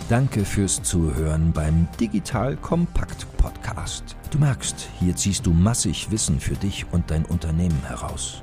[0.09, 4.17] Danke fürs Zuhören beim Digital Kompakt Podcast.
[4.31, 8.43] Du merkst, hier ziehst du massig Wissen für dich und dein Unternehmen heraus.